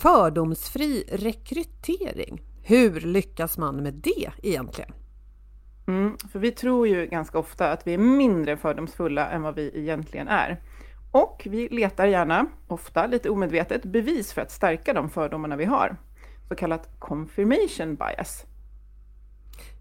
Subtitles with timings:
[0.00, 2.42] Fördomsfri rekrytering.
[2.62, 4.92] Hur lyckas man med det egentligen?
[5.86, 9.70] Mm, för vi tror ju ganska ofta att vi är mindre fördomsfulla än vad vi
[9.74, 10.62] egentligen är.
[11.12, 15.96] Och vi letar gärna, ofta lite omedvetet, bevis för att stärka de fördomarna vi har.
[16.48, 18.44] Så kallat confirmation bias.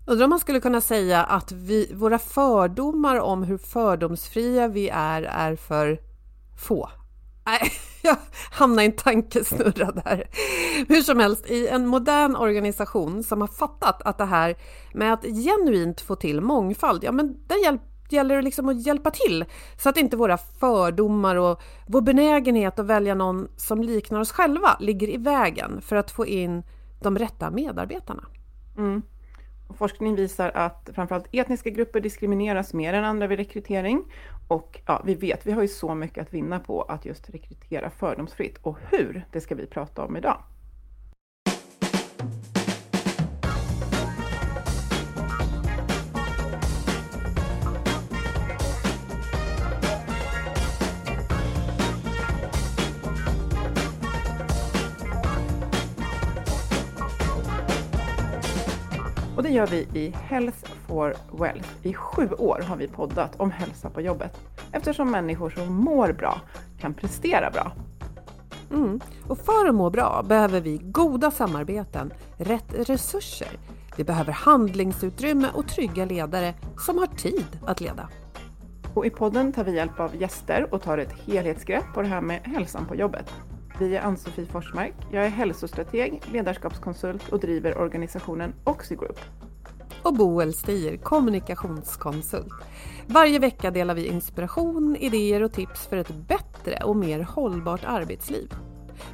[0.08, 5.24] Undrar om man skulle kunna säga att vi, våra fördomar om hur fördomsfria vi är,
[5.24, 6.00] är för
[6.68, 6.90] få.
[7.46, 7.72] Nej,
[8.02, 8.18] jag
[8.52, 10.30] hamnar i en tankesnurra där.
[10.88, 14.56] Hur som helst, i en modern organisation som har fattat att det här
[14.94, 19.12] med att genuint få till mångfald, ja men där hjälp, gäller det liksom att hjälpa
[19.12, 19.46] till
[19.78, 24.78] så att inte våra fördomar och vår benägenhet att välja någon som liknar oss själva
[24.80, 26.64] ligger i vägen för att få in
[27.02, 28.24] de rätta medarbetarna.
[28.78, 29.02] Mm.
[29.68, 34.04] Och forskning visar att framförallt etniska grupper diskrimineras mer än andra vid rekrytering.
[34.50, 37.90] Och ja, vi vet, vi har ju så mycket att vinna på att just rekrytera
[37.90, 38.58] fördomsfritt.
[38.62, 40.44] Och hur, det ska vi prata om idag.
[59.40, 61.70] Och det gör vi i Health for Wealth.
[61.84, 64.38] I sju år har vi poddat om hälsa på jobbet
[64.72, 66.42] eftersom människor som mår bra
[66.80, 67.72] kan prestera bra.
[68.72, 69.00] Mm.
[69.28, 73.60] Och för att må bra behöver vi goda samarbeten, rätt resurser.
[73.98, 76.54] Vi behöver handlingsutrymme och trygga ledare
[76.86, 78.10] som har tid att leda.
[78.94, 82.22] Och I podden tar vi hjälp av gäster och tar ett helhetsgrepp på det här
[82.22, 83.34] med hälsan på jobbet.
[83.80, 84.94] Vi är Ann-Sofie Forsmark.
[85.12, 89.20] Jag är hälsostrateg, ledarskapskonsult och driver organisationen Oxigroup.
[90.04, 92.54] Och Boel Stier, kommunikationskonsult.
[93.08, 98.54] Varje vecka delar vi inspiration, idéer och tips för ett bättre och mer hållbart arbetsliv.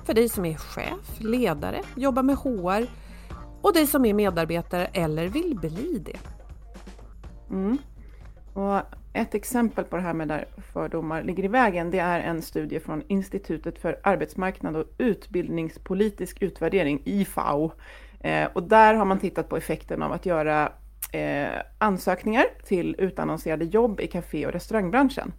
[0.06, 2.88] För dig som är chef, ledare, jobbar med HR
[3.62, 6.20] och dig som är medarbetare eller vill bli det.
[7.50, 7.78] Mm.
[8.54, 8.82] Och
[9.16, 12.80] ett exempel på det här med där fördomar ligger i vägen, det är en studie
[12.80, 17.72] från Institutet för arbetsmarknad och utbildningspolitisk utvärdering, IFAU.
[18.20, 20.72] Eh, och där har man tittat på effekten av att göra
[21.12, 25.34] eh, ansökningar till utannonserade jobb i kafé och restaurangbranschen.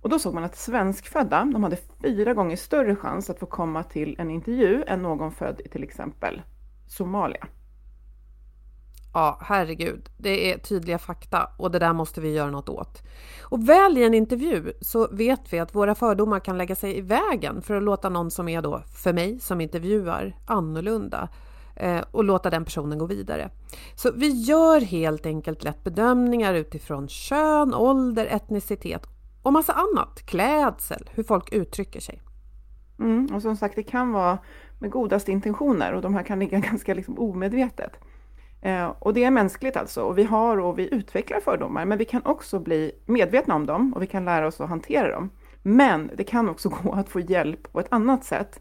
[0.00, 3.82] Och då såg man att svenskfödda, de hade fyra gånger större chans att få komma
[3.82, 6.42] till en intervju än någon född i till exempel
[6.86, 7.46] Somalia.
[9.14, 13.02] Ja, herregud, det är tydliga fakta och det där måste vi göra något åt.
[13.42, 17.00] Och väl i en intervju så vet vi att våra fördomar kan lägga sig i
[17.00, 21.28] vägen för att låta någon som är då, för mig som intervjuar, annorlunda
[21.76, 23.50] eh, och låta den personen gå vidare.
[23.94, 29.06] Så vi gör helt enkelt lätt bedömningar utifrån kön, ålder, etnicitet
[29.42, 32.22] och massa annat, klädsel, hur folk uttrycker sig.
[32.98, 34.38] Mm, och som sagt, det kan vara
[34.78, 37.92] med godaste intentioner och de här kan ligga ganska liksom omedvetet.
[38.62, 42.04] Eh, och det är mänskligt alltså, och vi har och vi utvecklar fördomar, men vi
[42.04, 45.30] kan också bli medvetna om dem och vi kan lära oss att hantera dem.
[45.62, 48.60] Men det kan också gå att få hjälp på ett annat sätt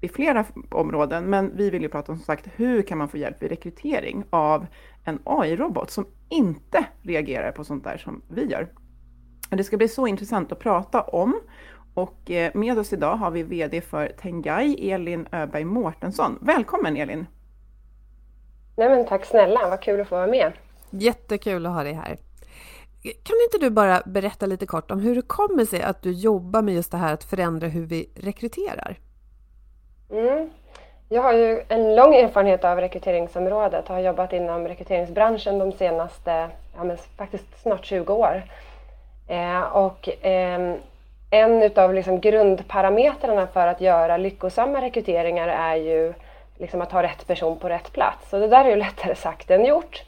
[0.00, 3.16] i flera områden, men vi vill ju prata om som sagt, hur kan man få
[3.16, 4.66] hjälp vid rekrytering av
[5.04, 8.68] en AI-robot som inte reagerar på sånt där som vi gör.
[9.50, 11.40] Det ska bli så intressant att prata om
[11.94, 16.38] och eh, med oss idag har vi VD för Tengai, Elin Öberg Mårtensson.
[16.40, 17.26] Välkommen Elin!
[18.76, 20.52] Nej men tack snälla, vad kul att få vara med.
[20.90, 22.16] Jättekul att ha dig här.
[23.02, 26.62] Kan inte du bara berätta lite kort om hur det kommer sig att du jobbar
[26.62, 28.98] med just det här att förändra hur vi rekryterar?
[30.10, 30.50] Mm.
[31.08, 36.48] Jag har ju en lång erfarenhet av rekryteringsområdet och har jobbat inom rekryteringsbranschen de senaste,
[36.76, 38.42] ja faktiskt snart 20 år.
[39.28, 40.74] Eh, och eh,
[41.30, 46.14] en av liksom grundparametrarna för att göra lyckosamma rekryteringar är ju
[46.58, 48.32] liksom att ha rätt person på rätt plats.
[48.32, 50.02] Och det där är ju lättare sagt än gjort.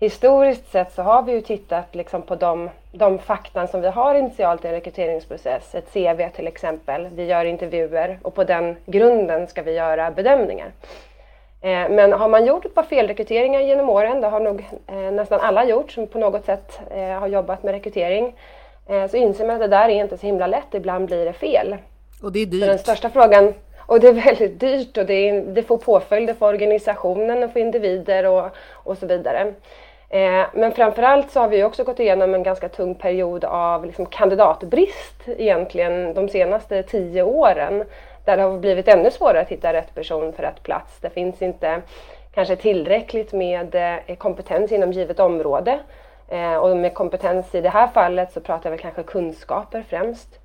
[0.00, 4.14] Historiskt sett så har vi ju tittat liksom på de, de fakta som vi har
[4.14, 5.74] initialt i en rekryteringsprocess.
[5.74, 7.08] Ett CV till exempel.
[7.14, 10.72] Vi gör intervjuer och på den grunden ska vi göra bedömningar.
[11.64, 15.40] Eh, men har man gjort ett par felrekryteringar genom åren, det har nog eh, nästan
[15.40, 18.34] alla gjort som på något sätt eh, har jobbat med rekrytering,
[19.10, 20.74] så inser man att det där är inte så himla lätt.
[20.74, 21.76] Ibland blir det fel.
[22.22, 22.60] Och det är dyrt.
[22.60, 23.54] Så den största frågan
[23.86, 27.60] och det är väldigt dyrt och det, är, det får påföljder för organisationen och för
[27.60, 29.54] individer och, och så vidare.
[30.08, 34.06] Eh, men framförallt så har vi också gått igenom en ganska tung period av liksom
[34.06, 37.84] kandidatbrist egentligen de senaste tio åren.
[38.24, 40.98] Där det har blivit ännu svårare att hitta rätt person för rätt plats.
[41.00, 41.82] Det finns inte
[42.34, 43.74] kanske tillräckligt med
[44.06, 45.78] eh, kompetens inom givet område.
[46.28, 50.43] Eh, och med kompetens i det här fallet så pratar vi kanske kunskaper främst.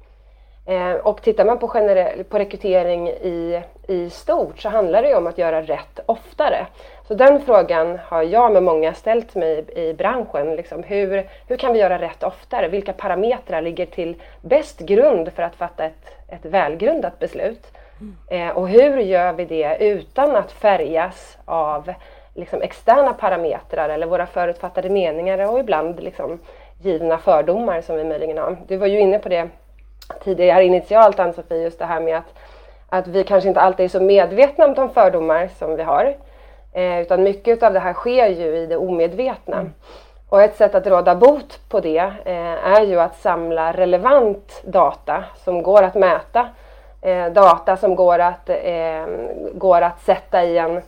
[0.69, 5.15] Eh, och tittar man på, generell, på rekrytering i, i stort så handlar det ju
[5.15, 6.67] om att göra rätt oftare.
[7.07, 10.55] Så den frågan har jag med många ställt mig i, branschen.
[10.55, 12.67] Liksom, hur, hur kan vi göra rätt oftare?
[12.67, 17.67] Vilka parametrar ligger till bäst grund för att fatta ett, ett välgrundat beslut?
[18.29, 21.93] Eh, och hur gör vi det utan att färgas av
[22.33, 26.39] liksom, externa parametrar eller våra förutfattade meningar och ibland liksom,
[26.81, 28.57] givna fördomar som vi möjligen har.
[28.67, 29.49] Du var ju inne på det
[30.23, 32.33] tidigare initialt Ann-Sofie, just det här med att,
[32.89, 36.15] att vi kanske inte alltid är så medvetna om de fördomar som vi har.
[36.73, 39.55] Eh, utan mycket av det här sker ju i det omedvetna.
[39.55, 39.73] Mm.
[40.29, 45.23] Och ett sätt att råda bot på det eh, är ju att samla relevant data
[45.43, 46.47] som går att mäta.
[47.01, 49.05] Eh, data som går att, eh,
[49.53, 50.81] går att sätta i en,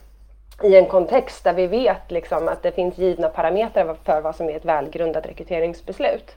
[0.63, 4.49] i en kontext där vi vet liksom, att det finns givna parametrar för vad som
[4.49, 6.35] är ett välgrundat rekryteringsbeslut.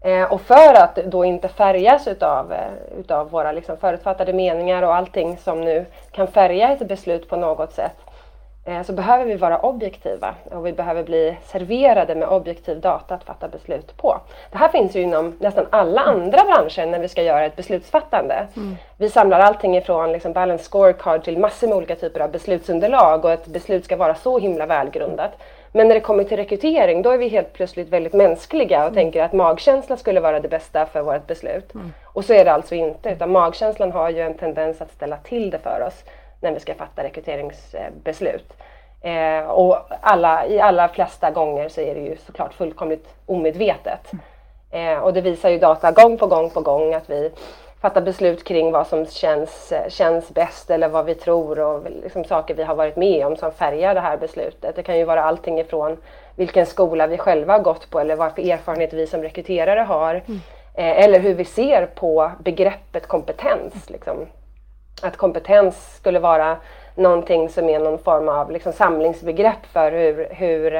[0.00, 4.94] Eh, och för att då inte färgas utav, eh, utav våra liksom förutfattade meningar och
[4.94, 7.96] allting som nu kan färga ett beslut på något sätt
[8.64, 13.24] eh, så behöver vi vara objektiva och vi behöver bli serverade med objektiv data att
[13.24, 14.20] fatta beslut på.
[14.50, 18.46] Det här finns ju inom nästan alla andra branscher när vi ska göra ett beslutsfattande.
[18.56, 18.76] Mm.
[18.96, 23.32] Vi samlar allting ifrån liksom balance scorecard till massor med olika typer av beslutsunderlag och
[23.32, 25.32] ett beslut ska vara så himla välgrundat.
[25.72, 28.94] Men när det kommer till rekrytering då är vi helt plötsligt väldigt mänskliga och mm.
[28.94, 31.74] tänker att magkänsla skulle vara det bästa för vårt beslut.
[31.74, 31.92] Mm.
[32.04, 35.50] Och så är det alltså inte utan magkänslan har ju en tendens att ställa till
[35.50, 36.04] det för oss
[36.40, 38.52] när vi ska fatta rekryteringsbeslut.
[39.00, 44.12] Eh, och alla, i alla flesta gånger så är det ju såklart fullkomligt omedvetet.
[44.12, 44.22] Mm.
[44.70, 47.30] Eh, och det visar ju data gång på gång på gång att vi
[47.80, 52.54] fatta beslut kring vad som känns, känns bäst eller vad vi tror och liksom saker
[52.54, 54.76] vi har varit med om som färgar det här beslutet.
[54.76, 55.96] Det kan ju vara allting ifrån
[56.36, 60.14] vilken skola vi själva har gått på eller vad för erfarenhet vi som rekryterare har.
[60.14, 60.40] Mm.
[60.74, 63.90] Eh, eller hur vi ser på begreppet kompetens.
[63.90, 64.26] Liksom.
[65.02, 66.56] Att kompetens skulle vara
[66.94, 70.74] någonting som är någon form av liksom, samlingsbegrepp för hur, hur,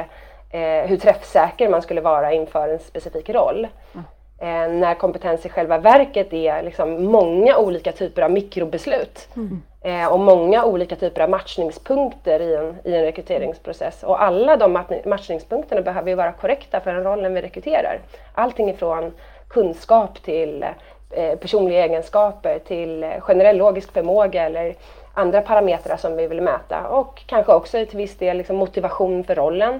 [0.49, 3.67] eh, hur träffsäker man skulle vara inför en specifik roll.
[3.93, 4.05] Mm.
[4.41, 9.61] Eh, när kompetens i själva verket är liksom många olika typer av mikrobeslut mm.
[9.81, 14.03] eh, och många olika typer av matchningspunkter i en, i en rekryteringsprocess.
[14.03, 17.99] Och alla de matchningspunkterna behöver ju vara korrekta för den rollen vi rekryterar.
[18.33, 19.11] Allting ifrån
[19.47, 20.65] kunskap till
[21.11, 24.75] eh, personliga egenskaper till generell logisk förmåga eller
[25.13, 29.35] andra parametrar som vi vill mäta och kanske också till viss del liksom motivation för
[29.35, 29.79] rollen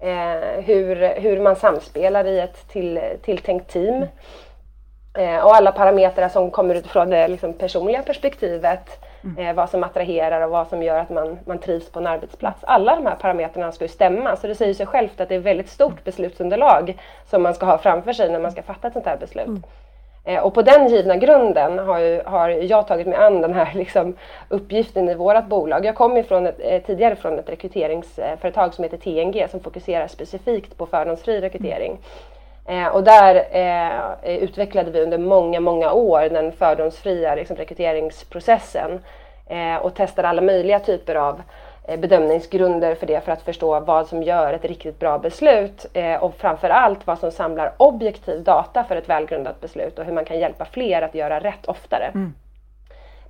[0.00, 4.06] eh, hur, hur man samspelar i ett till, tilltänkt team.
[5.18, 9.04] Eh, och alla parametrar som kommer utifrån det liksom, personliga perspektivet.
[9.24, 9.46] Mm.
[9.46, 12.64] Eh, vad som attraherar och vad som gör att man, man trivs på en arbetsplats.
[12.64, 15.38] Alla de här parametrarna ska ju stämma så det säger sig självt att det är
[15.38, 16.98] ett väldigt stort beslutsunderlag
[17.30, 19.48] som man ska ha framför sig när man ska fatta ett sånt här beslut.
[20.24, 23.72] Eh, och på den givna grunden har, ju, har jag tagit mig an den här
[23.74, 24.16] liksom,
[24.48, 25.84] uppgiften i vårt bolag.
[25.84, 30.76] Jag kom ifrån ett, eh, tidigare från ett rekryteringsföretag som heter TNG som fokuserar specifikt
[30.76, 31.98] på fördomsfri rekrytering.
[32.66, 39.00] Eh, och där eh, utvecklade vi under många, många år den fördomsfria liksom, rekryteringsprocessen
[39.46, 41.42] eh, och testade alla möjliga typer av
[41.90, 46.14] Eh, bedömningsgrunder för det för att förstå vad som gör ett riktigt bra beslut eh,
[46.14, 50.24] och framför allt vad som samlar objektiv data för ett välgrundat beslut och hur man
[50.24, 52.10] kan hjälpa fler att göra rätt oftare.
[52.14, 52.34] Mm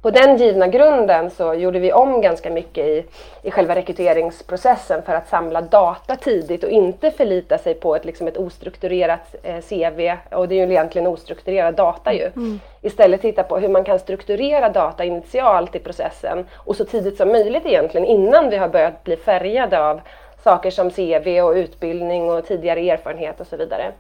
[0.03, 3.05] på den givna grunden så gjorde vi om ganska mycket i,
[3.43, 8.29] i själva rekryteringsprocessen för att samla data tidigt och inte förlita sig på ett, liksom
[8.29, 10.17] ett ostrukturerat eh, CV.
[10.37, 12.27] Och det är ju egentligen ostrukturerad data ju.
[12.27, 12.61] Mm.
[12.81, 17.29] Istället titta på hur man kan strukturera data initialt i processen och så tidigt som
[17.29, 20.01] möjligt egentligen innan vi har börjat bli färgade av
[20.45, 23.93] saker som CV och utbildning och tidigare erfarenhet och så vidare.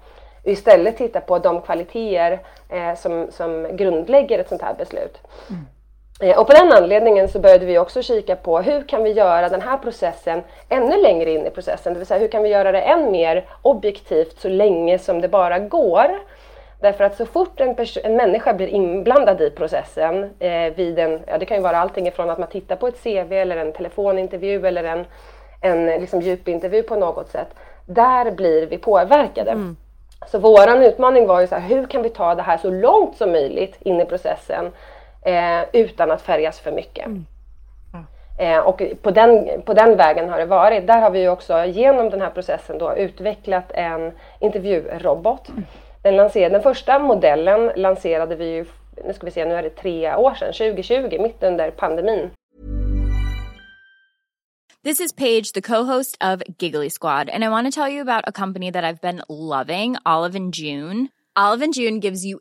[0.44, 2.38] istället titta på de kvaliteter
[2.68, 5.18] eh, som, som grundlägger ett sånt här beslut.
[5.50, 5.66] Mm.
[6.20, 9.48] Eh, och på den anledningen så började vi också kika på hur kan vi göra
[9.48, 12.72] den här processen ännu längre in i processen, det vill säga hur kan vi göra
[12.72, 16.10] det än mer objektivt så länge som det bara går.
[16.80, 21.38] Därför att så fort en, en människa blir inblandad i processen, eh, vid en, ja,
[21.38, 24.66] det kan ju vara allting ifrån att man tittar på ett CV eller en telefonintervju
[24.66, 25.04] eller en,
[25.60, 27.48] en liksom djupintervju på något sätt,
[27.86, 29.50] där blir vi påverkade.
[29.50, 29.76] Mm.
[30.26, 33.16] Så våran utmaning var ju så här, hur kan vi ta det här så långt
[33.16, 34.72] som möjligt in i processen
[35.22, 37.06] eh, utan att färgas för mycket.
[37.06, 37.26] Mm.
[38.40, 40.86] Eh, och på den, på den vägen har det varit.
[40.86, 45.48] Där har vi också genom den här processen då utvecklat en intervjurobot.
[45.48, 45.64] Mm.
[46.02, 48.64] Den, lanserade, den första modellen lanserade vi ju,
[49.04, 52.30] nu ska vi se, nu är det tre år sedan, 2020, mitt under pandemin.
[54.84, 58.24] This is Paige, the co-host of Giggly Squad, and I want to tell you about
[58.26, 61.08] a company that I've been loving, Olive and June.
[61.36, 62.40] Olive and June gives you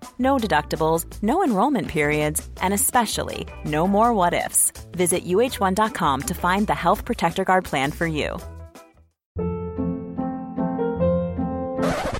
[0.21, 4.71] No deductibles, no enrollment periods, and especially no more what ifs.
[4.91, 8.37] Visit uh1.com to find the Health Protector Guard plan for you.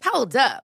[0.03, 0.63] Hold up.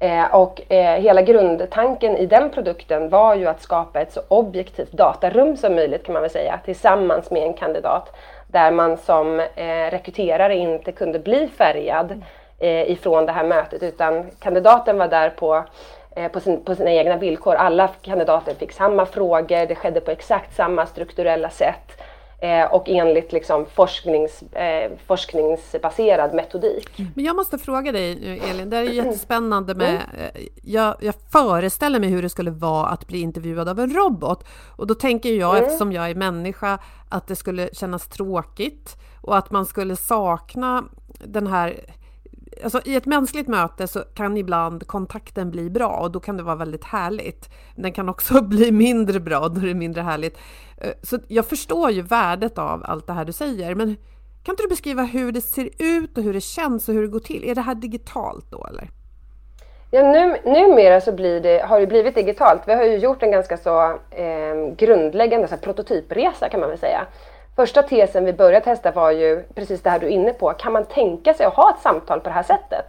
[0.00, 4.92] Eh, och eh, hela grundtanken i den produkten var ju att skapa ett så objektivt
[4.92, 9.90] datarum som möjligt kan man väl säga tillsammans med en kandidat där man som eh,
[9.90, 12.22] rekryterare inte kunde bli färgad
[12.58, 15.64] eh, ifrån det här mötet utan kandidaten var där på
[16.16, 17.54] eh, på, sin, på sina egna villkor.
[17.54, 22.02] Alla kandidater fick samma frågor, det skedde på exakt samma strukturella sätt
[22.38, 26.88] eh, och enligt liksom forsknings, eh, forskningsbaserad metodik.
[27.14, 32.00] Men jag måste fråga dig nu Elin, det är jättespännande med, eh, jag, jag föreställer
[32.00, 34.44] mig hur det skulle vara att bli intervjuad av en robot
[34.76, 35.64] och då tänker jag Mm.
[35.64, 36.78] eftersom jag är människa
[37.08, 40.84] att det skulle kännas tråkigt och att man skulle sakna
[41.20, 41.80] den här
[42.64, 46.42] Alltså, I ett mänskligt möte så kan ibland kontakten bli bra och då kan det
[46.42, 47.48] vara väldigt härligt.
[47.76, 50.38] Den kan också bli mindre bra och då är det mindre härligt.
[50.78, 53.96] Eh, så jag förstår ju värdet av allt det här du säger, men
[54.44, 57.08] kan inte du beskriva hur det ser ut och hur det känns och hur det
[57.08, 57.44] går till?
[57.44, 58.90] Är det här digitalt då eller?
[59.90, 62.62] Ja, nu, numera så blir det, har det blivit digitalt.
[62.66, 66.78] Vi har ju gjort en ganska så eh, grundläggande så här, prototypresa kan man väl
[66.78, 67.06] säga.
[67.58, 70.52] Första tesen vi började testa var ju precis det här du är inne på.
[70.52, 72.84] Kan man tänka sig att ha ett samtal på det här sättet?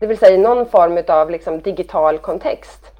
[0.00, 2.92] Det vill säga i någon form av liksom, digital kontext.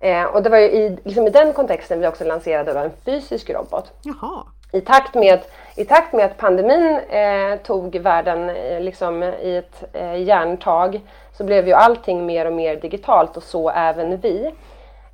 [0.00, 3.50] Eh, och det var ju i, liksom, i den kontexten vi också lanserade en fysisk
[3.50, 3.92] robot.
[4.02, 4.42] Jaha.
[4.72, 5.40] I takt med,
[5.76, 11.00] i takt med att pandemin eh, tog världen eh, liksom, i ett eh, järntag
[11.32, 14.54] så blev ju allting mer och mer digitalt och så även vi.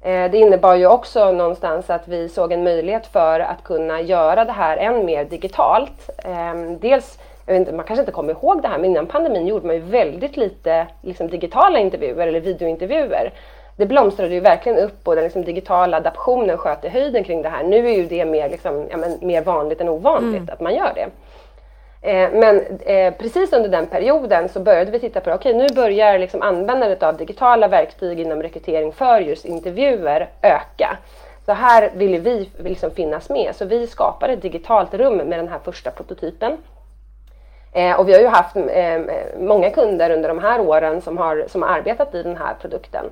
[0.04, 4.44] Eh, det innebar ju också någonstans att vi såg en möjlighet för att kunna göra
[4.44, 6.10] det här än mer digitalt.
[6.24, 7.18] Eh, dels,
[7.48, 10.36] inte, man kanske inte kommer ihåg det här, men innan pandemin gjorde man ju väldigt
[10.36, 13.32] lite liksom, digitala intervjuer eller videointervjuer.
[13.76, 17.48] Det blomstrade ju verkligen upp och den liksom, digitala adaptionen sköt i höjden kring det
[17.48, 17.64] här.
[17.64, 21.06] Nu är ju det mer, liksom, ja, mer vanligt än ovanligt att man gör det.
[22.04, 25.36] Eh, men eh, precis under den perioden så började vi titta på det.
[25.36, 30.98] Okej, nu börjar liksom användandet av digitala verktyg inom rekrytering för just intervjuer öka.
[31.46, 33.56] Så här ville vi liksom finnas med.
[33.56, 36.56] Så vi skapade ett digitalt rum med den här första prototypen.
[37.72, 39.00] Eh, och vi har ju haft eh,
[39.38, 43.04] många kunder under de här åren som har, som har arbetat i den här produkten.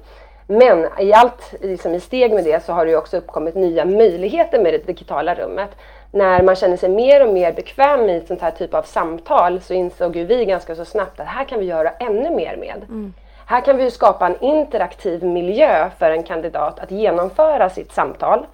[0.47, 3.85] Men i allt liksom i steg med det så har det ju också uppkommit nya
[3.85, 5.71] möjligheter med det digitala rummet.
[6.15, 9.61] När man känner sig mer och mer bekväm i ett sånt här typ av samtal
[9.61, 13.13] så insåg ju vi ganska så snabbt att här kan vi göra ännu mer med.
[13.47, 18.47] Här kan vi skapa en interaktiv miljö för en kandidat att genomföra sitt samtal.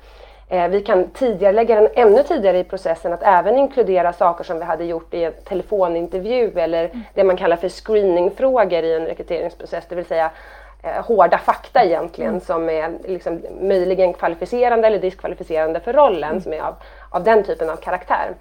[0.48, 4.64] Eh, Vi kan tidigarelägga den ännu tidigare i processen att även inkludera saker som vi
[4.64, 9.94] hade gjort i en telefonintervju eller det man kallar för screeningfrågor i en rekryteringsprocess, det
[9.94, 10.30] vill säga
[10.82, 16.74] hårda fakta egentligen som är liksom möjligen kvalificerande eller diskvalificerande för rollen som är av,
[17.10, 18.34] av den typen av karaktär.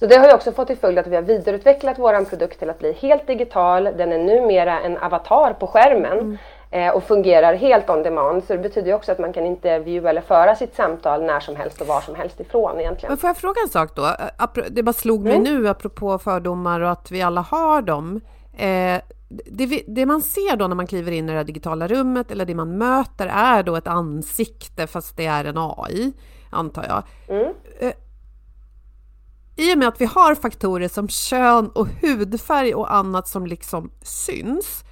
[0.00, 2.70] Så det har ju också fått till följd att vi har vidareutvecklat vår produkt till
[2.70, 3.84] att bli helt digital.
[3.84, 6.38] Den är numera en avatar på skärmen
[6.70, 8.44] eh, och fungerar helt on demand.
[8.44, 11.56] Så det betyder ju också att man kan intervjua eller föra sitt samtal när som
[11.56, 13.10] helst och var som helst ifrån egentligen.
[13.10, 14.02] Men får jag fråga en sak då?
[14.38, 18.20] Apro- Det bara slog mig nu apropå fördomar och att vi alla har dem.
[18.58, 22.30] Eh, det, det, man ser då när man kliver in i det här digitala rummet
[22.30, 26.12] eller det man möter är då ett ansikte fast det är en AI,
[26.50, 27.02] antar jag.
[27.38, 27.54] Mm.
[27.80, 27.92] Eh,
[29.56, 33.90] I och med att vi har faktorer som kön och hudfärg och annat som liksom
[34.02, 34.84] syns,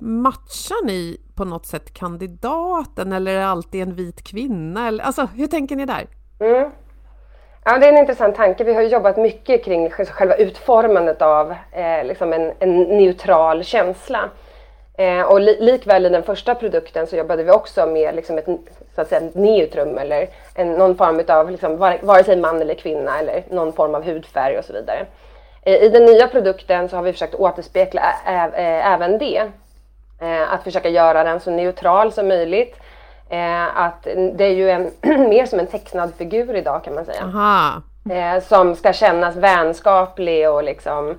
[0.00, 5.02] matchar ni på något sätt kandidaten eller är det alltid en vit kvinna?
[5.02, 6.08] alltså, hur tänker ni där?
[6.40, 6.70] Mm.
[7.68, 8.64] Ja, det är en intressant tanke.
[8.64, 14.28] Vi har jobbat mycket kring själva utformandet av eh, liksom en, en, neutral känsla.
[14.98, 18.46] Eh, och li, likväl i den första produkten så jobbade vi också med liksom ett,
[18.94, 23.18] så att säga, neutrum eller en, någon form av, liksom, vare sig man eller kvinna
[23.18, 25.06] eller någon form av hudfärg och så vidare.
[25.62, 29.42] Eh, I den nya produkten så har vi försökt återspegla ä, ä, även det.
[30.20, 32.76] Eh, att försöka göra den så neutral som möjligt
[33.28, 34.02] Eh, att
[34.34, 34.90] det är ju en,
[35.28, 37.22] mer som en tecknad figur idag kan man säga.
[38.10, 41.14] Eh, som ska kännas vänskaplig och liksom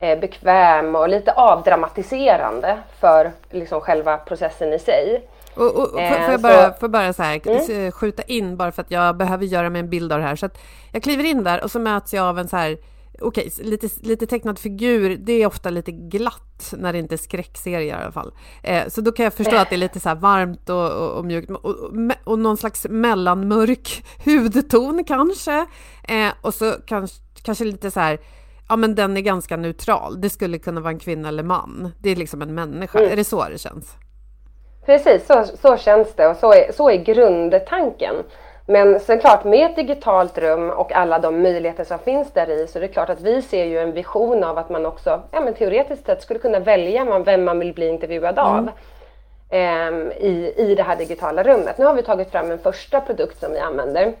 [0.00, 5.22] eh, bekväm och lite avdramatiserande för liksom själva processen i sig.
[5.54, 7.92] Och, och, får, får, jag bara, får bara så här, mm.
[7.92, 10.36] skjuta in bara för att jag behöver göra mig en bild av det här.
[10.36, 10.48] Så
[10.92, 12.76] jag kliver in där och så möts jag av en så här
[13.20, 17.16] okej, okay, lite, lite tecknad figur, det är ofta lite glatt när det inte är
[17.16, 18.32] skräckserier i alla fall.
[18.62, 21.24] Eh, så då kan jag förstå att det är lite så varmt och, och, och
[21.24, 21.92] mjukt och, och,
[22.24, 25.66] och, någon slags mellanmörk hudton kanske.
[26.08, 28.20] Eh, och så kanske, kanske lite så här,
[28.68, 30.20] ja men den är ganska neutral.
[30.20, 31.92] Det skulle kunna vara en kvinna eller man.
[31.98, 32.98] Det är liksom en människa.
[32.98, 33.12] Mm.
[33.12, 33.96] Är det så det känns?
[34.86, 38.14] Precis, så, så känns det och så är, så är grundtanken.
[38.70, 42.66] Men sen klart med ett digitalt rum och alla de möjligheter som finns där i
[42.66, 45.40] så är det klart att vi ser ju en vision av att man också ja,
[45.40, 48.70] men teoretiskt sett skulle kunna välja vem man vill bli intervjuad av
[49.50, 50.10] mm.
[50.10, 51.78] eh, i, i det här digitala rummet.
[51.78, 54.12] Nu har vi tagit fram en första produkt som vi använder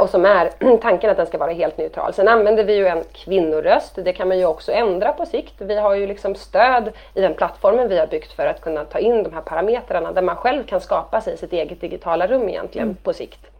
[0.00, 0.50] och som är
[0.82, 2.14] tanken att den ska vara helt neutral.
[2.14, 3.98] Sen använder vi ju en kvinnoröst.
[4.04, 5.54] Det kan man ju också ändra på sikt.
[5.58, 8.98] Vi har ju liksom stöd i den plattformen vi har byggt för att kunna ta
[8.98, 12.88] in de här parametrarna där man själv kan skapa sig sitt eget digitala rum egentligen
[12.88, 12.96] mm.
[13.02, 13.51] på sikt.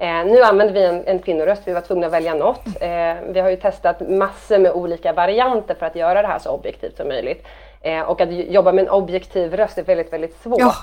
[0.00, 2.66] Eh, nu använder vi en, en kvinnoröst, vi var tvungna att välja något.
[2.80, 6.50] Eh, vi har ju testat massor med olika varianter för att göra det här så
[6.50, 7.46] objektivt som möjligt.
[7.82, 10.60] Eh, och att jobba med en objektiv röst är väldigt, väldigt svårt.
[10.60, 10.74] Ja.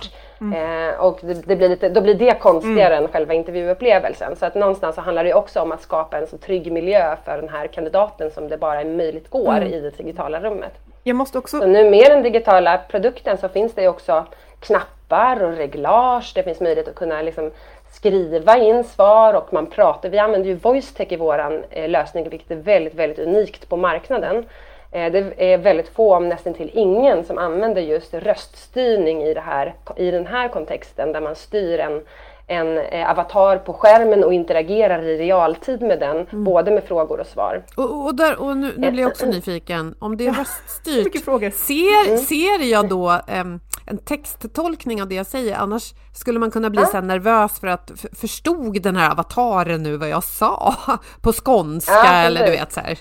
[0.42, 0.90] Mm.
[0.90, 3.04] Eh, och det, det, blir lite, då blir det konstigare mm.
[3.04, 4.36] än själva intervjuupplevelsen.
[4.36, 7.38] Så att någonstans så handlar det också om att skapa en så trygg miljö för
[7.38, 9.74] den här kandidaten som det bara är möjligt går mm.
[9.74, 10.74] i det digitala rummet.
[11.04, 11.60] Jag måste också...
[11.60, 14.26] Så nu med den digitala produkten så finns det också
[14.60, 16.32] knappar och reglage.
[16.36, 17.52] Det finns möjlighet att kunna liksom
[17.98, 20.10] skriva in svar och man pratar.
[20.10, 24.46] Vi använder ju VoiceTech i vår eh, lösning vilket är väldigt, väldigt unikt på marknaden.
[24.92, 29.42] Eh, det är väldigt få, om nästan till ingen, som använder just röststyrning i, det
[29.42, 32.02] här, i den här kontexten där man styr en,
[32.48, 36.44] en eh, avatar på skärmen och interagerar i realtid med den, mm.
[36.44, 37.64] både med frågor och svar.
[37.78, 41.14] Och, och, där, och nu, nu blir jag också nyfiken, om det är röststyrt,
[41.54, 42.18] ser, mm.
[42.18, 45.56] ser jag då um, en texttolkning av det jag säger?
[45.56, 46.88] Annars skulle man kunna bli ja.
[46.88, 50.76] så nervös för att förstod den här avataren nu vad jag sa
[51.22, 52.98] på skånska ja, eller du vet så här.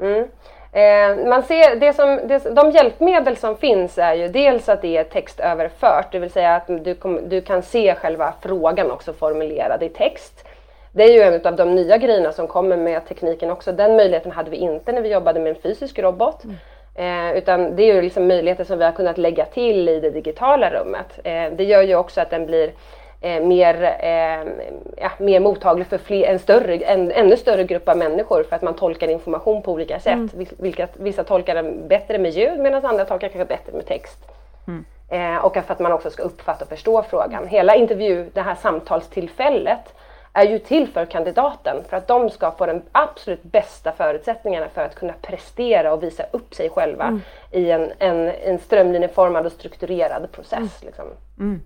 [0.00, 0.28] Mm.
[0.72, 4.96] Eh, man ser, det som, det, de hjälpmedel som finns är ju dels att det
[4.96, 9.82] är textöverfört, det vill säga att du, kom, du kan se själva frågan också formulerad
[9.82, 10.44] i text.
[10.92, 13.72] Det är ju en av de nya grejerna som kommer med tekniken också.
[13.72, 16.44] Den möjligheten hade vi inte när vi jobbade med en fysisk robot.
[16.44, 16.56] Mm.
[16.94, 20.10] Eh, utan det är ju liksom möjligheter som vi har kunnat lägga till i det
[20.10, 21.18] digitala rummet.
[21.24, 22.72] Eh, det gör ju också att den blir
[23.20, 24.52] eh, mer, eh,
[24.96, 28.62] ja, mer mottaglig för fler, en större, en ännu större grupp av människor för att
[28.62, 30.32] man tolkar information på olika sätt.
[30.34, 30.46] Mm.
[30.58, 34.18] Vilka, vissa tolkar den bättre med ljud medan andra tolkar kanske bättre med text.
[34.66, 34.84] Mm.
[35.08, 37.48] Eh, och för att man också ska uppfatta och förstå frågan.
[37.48, 39.94] Hela intervju, det här samtalstillfället
[40.36, 44.84] är ju till för kandidaten för att de ska få de absolut bästa förutsättningarna för
[44.84, 47.20] att kunna prestera och visa upp sig själva mm.
[47.50, 50.58] i en, en, en strömlinjeformad och strukturerad process.
[50.58, 50.68] Mm.
[50.80, 51.04] Liksom.
[51.38, 51.60] Mm.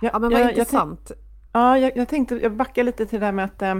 [0.00, 1.10] Ja, men vad jag, intressant.
[1.10, 3.78] Jag, ja, jag, jag tänkte, jag backar lite till det där med att eh, eh,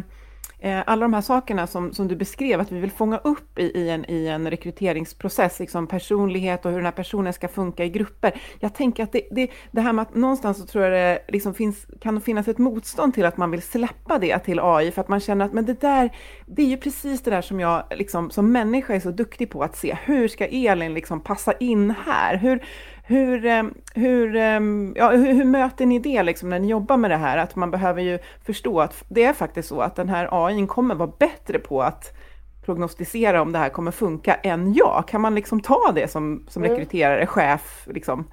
[0.63, 3.63] Eh, alla de här sakerna som, som du beskrev, att vi vill fånga upp i,
[3.63, 7.89] i, en, i en rekryteringsprocess, liksom personlighet och hur den här personen ska funka i
[7.89, 8.41] grupper.
[8.61, 11.55] Jag tänker att det, det, det här med att någonstans så tror jag det liksom
[11.55, 15.09] finns, kan finnas ett motstånd till att man vill släppa det till AI, för att
[15.09, 16.11] man känner att men det där,
[16.47, 19.63] det är ju precis det där som jag liksom, som människa är så duktig på
[19.63, 19.97] att se.
[20.05, 22.37] Hur ska Elin liksom passa in här?
[22.37, 22.63] Hur,
[23.11, 23.63] hur, eh,
[23.95, 24.61] hur, eh,
[24.95, 27.39] ja, hur, hur, möter ni det liksom när ni jobbar med det här?
[27.39, 30.95] Att man behöver ju förstå att det är faktiskt så att den här AI kommer
[30.95, 32.17] vara bättre på att
[32.65, 35.05] prognostisera om det här kommer funka än jag.
[35.09, 36.77] Kan man liksom ta det som, som mm.
[36.77, 37.87] rekryterare, chef?
[37.87, 38.25] Liksom?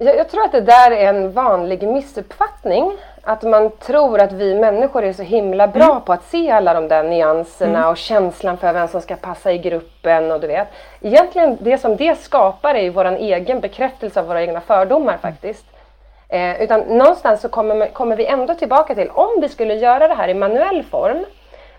[0.00, 2.96] Jag, jag, tror att det där är en vanlig missuppfattning.
[3.22, 6.00] Att man tror att vi människor är så himla bra mm.
[6.00, 7.90] på att se alla de där nyanserna mm.
[7.90, 10.68] och känslan för vem som ska passa i gruppen och du vet.
[11.00, 15.64] Egentligen det som det skapar är ju vår egen bekräftelse av våra egna fördomar faktiskt.
[16.28, 20.14] Eh, utan någonstans så kommer, kommer vi ändå tillbaka till, om vi skulle göra det
[20.14, 21.24] här i manuell form,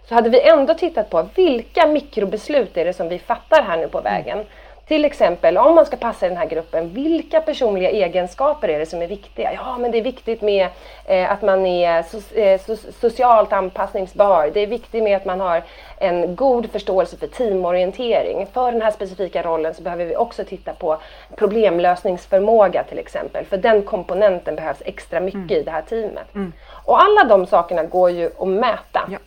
[0.10, 3.88] så hade vi ändå tittat på vilka mikrobeslut är det som vi fattar här nu
[3.88, 4.46] på vägen.
[4.90, 8.86] Till exempel om man ska passa i den här gruppen, vilka personliga egenskaper är det
[8.86, 9.54] som är viktiga?
[9.54, 10.68] Ja, men det är viktigt med
[11.06, 14.52] eh, att man är so eh, so socialt anpassningsbar.
[14.54, 15.64] Det är viktigt med att man har
[15.98, 18.48] en god förståelse för teamorientering.
[18.54, 20.98] För den här specifika rollen så behöver vi också titta på
[21.36, 23.46] problemlösningsförmåga till exempel.
[23.46, 25.58] För den komponenten behövs extra mycket mm.
[25.58, 26.36] i det här teamet.
[26.36, 26.54] Mm.
[26.86, 29.10] Och alla de sakerna går ju att mäta.
[29.12, 29.18] Ja.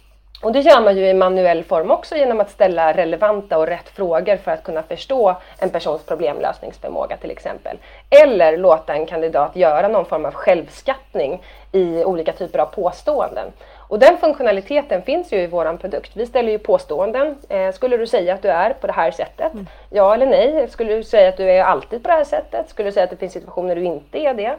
[0.42, 3.88] Och det gör man ju i manuell form också genom att ställa relevanta och rätt
[3.88, 7.76] frågor för att kunna förstå en persons problemlösningsförmåga till exempel.
[8.10, 13.52] Eller låta en kandidat göra någon form av självskattning i olika typer av påståenden.
[13.88, 16.10] Och den funktionaliteten finns ju i vår produkt.
[16.14, 17.36] Vi ställer ju påståenden.
[17.48, 19.52] Eh, skulle du säga att du är på det här sättet?
[19.52, 19.66] Mm.
[19.90, 20.68] Ja eller nej?
[20.68, 22.68] Skulle du säga att du är alltid på det här sättet?
[22.68, 24.56] Skulle du säga att det finns situationer du inte är det?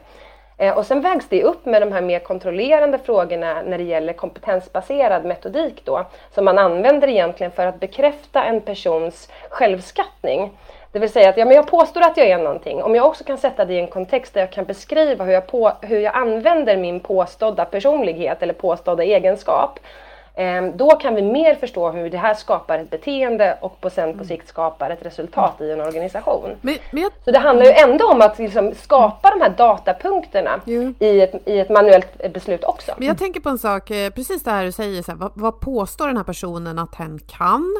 [0.57, 4.13] Eh, och sen vägs det upp med de här mer kontrollerande frågorna när det gäller
[4.13, 10.51] kompetensbaserad metodik då, som man använder egentligen för att bekräfta en persons självskattning.
[10.91, 12.83] Det vill säga att ja, men jag påstår att jag är någonting.
[12.83, 15.47] Om jag också kan sätta det i en kontext där jag kan beskriva hur jag,
[15.47, 19.79] på, hur jag använder min påstådda personlighet eller påstådda egenskap
[20.75, 24.13] då kan vi mer förstå hur det här skapar ett beteende och på sen på
[24.13, 24.25] mm.
[24.25, 26.49] sikt skapar ett resultat i en organisation.
[26.61, 27.11] Men, men jag...
[27.25, 30.61] Så det handlar ju ändå om att liksom skapa de här datapunkterna
[30.99, 32.91] i, ett, i ett manuellt beslut också.
[32.97, 35.31] Men jag tänker på en sak, eh, precis det här du säger, så här, vad,
[35.35, 37.75] vad påstår den här personen att hen kan?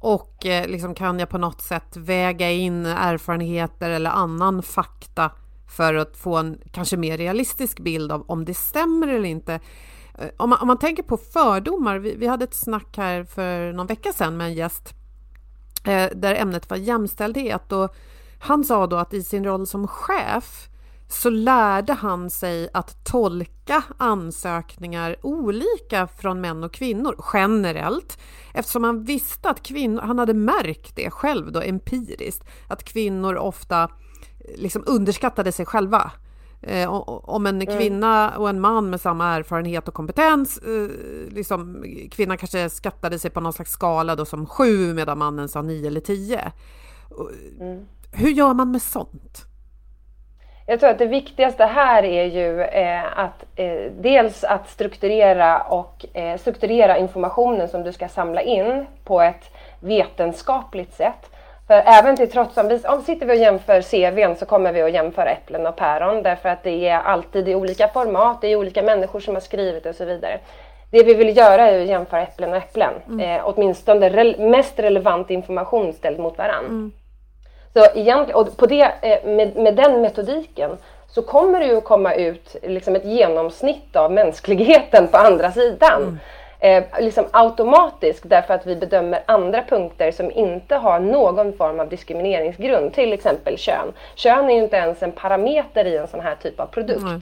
[0.00, 5.30] Och eh, liksom, kan jag på något sätt väga in erfarenheter eller annan fakta
[5.76, 9.60] för att få en kanske mer realistisk bild av om det stämmer eller inte.
[10.18, 13.72] Eh, om man, om man tänker på fördomar, vi, vi hade ett snack här för
[13.72, 14.94] någon vecka sedan med en gäst
[15.84, 17.94] eh, där ämnet var jämställdhet och
[18.40, 20.68] han sa då att i sin roll som chef
[21.08, 28.18] så lärde han sig att tolka ansökningar olika från män och kvinnor generellt
[28.54, 33.82] eftersom han visste att kvinnor, han hade märkt det själv då empiriskt, att kvinnor ofta
[33.82, 33.88] eh,
[34.56, 36.12] liksom underskattade sig själva.
[36.62, 37.78] Eh, om en mm.
[37.78, 40.88] kvinna och en man med samma erfarenhet och kompetens, eh,
[41.34, 45.62] liksom, kvinnan kanske skattade sig på någon slags skala då som sju medan mannen sa
[45.62, 46.52] nio eller tio.
[47.60, 47.86] Mm.
[48.12, 49.44] Hur gör man med sånt?
[50.70, 56.06] Jag tror att det viktigaste här är ju eh, att eh, dels att strukturera och
[56.16, 61.30] eh, strukturera informationen som du ska samla in på ett vetenskapligt sätt.
[61.68, 64.82] För även till trots om vi om sitter vi och jämför CVn så kommer vi
[64.82, 68.56] att jämföra äpplen och päron därför att det är alltid i olika format, det är
[68.56, 70.38] olika människor som har skrivit och så vidare.
[70.90, 72.92] Det vi vill göra är att jämföra äpplen och äpplen.
[73.08, 73.20] Mm.
[73.20, 76.64] Eh, åtminstone re mest relevant information ställd mot varann.
[76.64, 76.92] Mm.
[77.72, 80.70] Så egentligen, och på det, eh, med, med den metodiken
[81.08, 86.02] så kommer det ju att komma ut liksom ett genomsnitt av mänskligheten på andra sidan.
[86.02, 86.18] Mm
[86.60, 91.88] eh, liksom automatisk därför att vi bedömer andra punkter som inte har någon form av
[91.88, 93.92] diskrimineringsgrund, till exempel kön.
[94.14, 97.00] Kön är ju inte ens en parameter i en sån här typ av produkt.
[97.00, 97.20] Mm.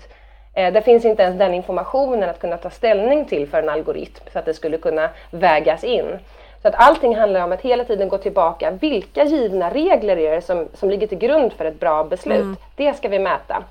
[0.55, 4.25] Eh, det finns inte ens den informationen att kunna ta ställning till för en algoritm
[4.33, 6.19] så att det skulle kunna vägas in.
[6.63, 8.71] Så att allting handlar om att hela tiden gå tillbaka.
[8.71, 12.41] Vilka givna regler är det som, som ligger till grund för ett bra beslut?
[12.41, 12.57] Mm.
[12.77, 13.65] Det ska vi mäta.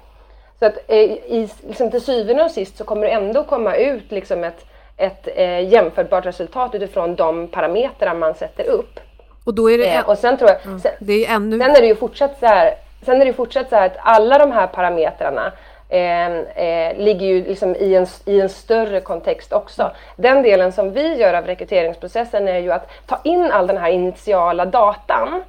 [0.60, 4.12] Så att eh, i, liksom till syvende och sist så kommer det ändå komma ut
[4.12, 4.66] liksom ett,
[4.98, 9.00] ett eh, jämförbart resultat utifrån de parametrar man sätter upp.
[9.44, 9.96] Och då är det...
[9.96, 10.66] Eh, och sen tror jag...
[10.66, 11.60] Mm, sen, det är ännu...
[11.60, 14.38] sen är det ju fortsatt så här, sen är det fortsatt så här att alla
[14.38, 15.52] de här parametrarna
[15.90, 19.92] eh, eh, ligger ju liksom i, en, i en större kontext också.
[20.16, 23.90] Den delen som vi gör av rekryteringsprocessen är ju att ta in all den här
[23.90, 25.44] initiala datan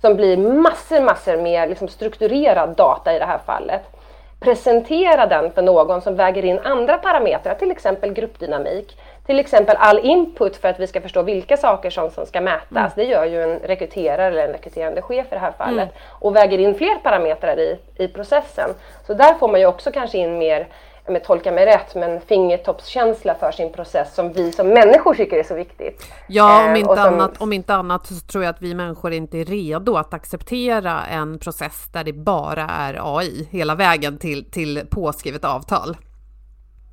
[0.00, 3.97] som blir massor, massor med liksom strukturerad data i det här fallet
[4.40, 8.96] presentera den för någon som väger in andra parametrar, till exempel gruppdynamik,
[9.26, 12.70] till exempel all input för att vi ska förstå vilka saker som, som ska mätas.
[12.70, 12.90] Mm.
[12.94, 15.94] Det gör ju en rekryterare eller en rekryterande chef i det här fallet mm.
[16.18, 18.70] och väger in fler parametrar i, i processen.
[19.06, 20.66] Så där får man ju också kanske in mer
[21.10, 25.42] med tolka mig rätt, men fingertoppskänsla för sin process som vi som människor tycker är
[25.42, 26.06] så viktigt.
[26.28, 27.14] Ja, om eh, inte, som...
[27.14, 31.00] annat, om inte annat så tror jag att vi människor inte är redo att acceptera
[31.10, 35.96] en process där det bara är AI hela vägen till, till påskrivet avtal.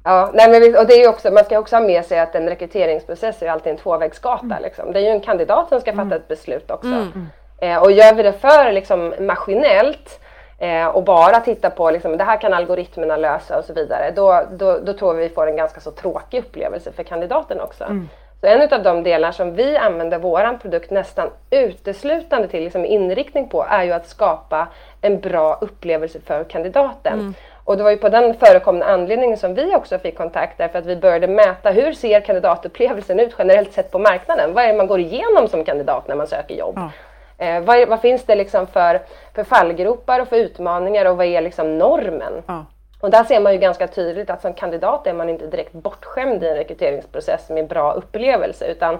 [0.03, 2.49] Ja, nej men, och det är också, man ska också ha med sig att en
[2.49, 4.45] rekryteringsprocess är alltid en tvåvägsgata.
[4.45, 4.63] Mm.
[4.63, 4.93] Liksom.
[4.93, 6.17] Det är ju en kandidat som ska fatta mm.
[6.17, 6.87] ett beslut också.
[6.87, 7.27] Mm.
[7.57, 10.19] Eh, och gör vi det för liksom, maskinellt
[10.59, 14.41] eh, och bara titta på liksom, det här kan algoritmerna lösa och så vidare, då,
[14.51, 17.83] då, då tror vi vi får en ganska så tråkig upplevelse för kandidaten också.
[17.83, 18.09] Mm.
[18.41, 23.49] Så en av de delar som vi använder vår produkt nästan uteslutande till, liksom inriktning
[23.49, 24.67] på, är ju att skapa
[25.01, 27.19] en bra upplevelse för kandidaten.
[27.19, 27.33] Mm.
[27.63, 30.85] Och det var ju på den förekommande anledningen som vi också fick kontakt därför att
[30.85, 34.53] vi började mäta hur ser kandidatupplevelsen ut generellt sett på marknaden?
[34.53, 36.73] Vad är det man går igenom som kandidat när man söker jobb?
[36.77, 36.89] Ja.
[37.37, 39.01] Eh, vad, vad, finns det liksom för,
[39.33, 42.43] för fallgropar och för utmaningar och vad är liksom normen?
[42.45, 42.65] Ja.
[43.01, 46.43] Och där ser man ju ganska tydligt att som kandidat är man inte direkt bortskämd
[46.43, 48.99] i en rekryteringsprocess med bra upplevelse utan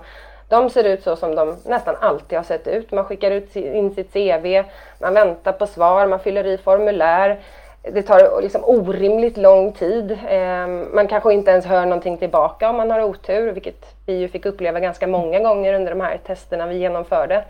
[0.49, 2.91] de ser ut så som de nästan alltid har sett ut.
[2.91, 4.63] Man skickar ut in sitt CV,
[4.99, 7.39] man väntar på svar, man fyller i formulär.
[7.81, 10.19] Det tar liksom orimligt lång tid.
[10.29, 14.27] Ehm, man kanske inte ens hör någonting tillbaka om man har otur, vilket vi ju
[14.27, 17.43] fick uppleva ganska många gånger under de här testerna vi genomförde.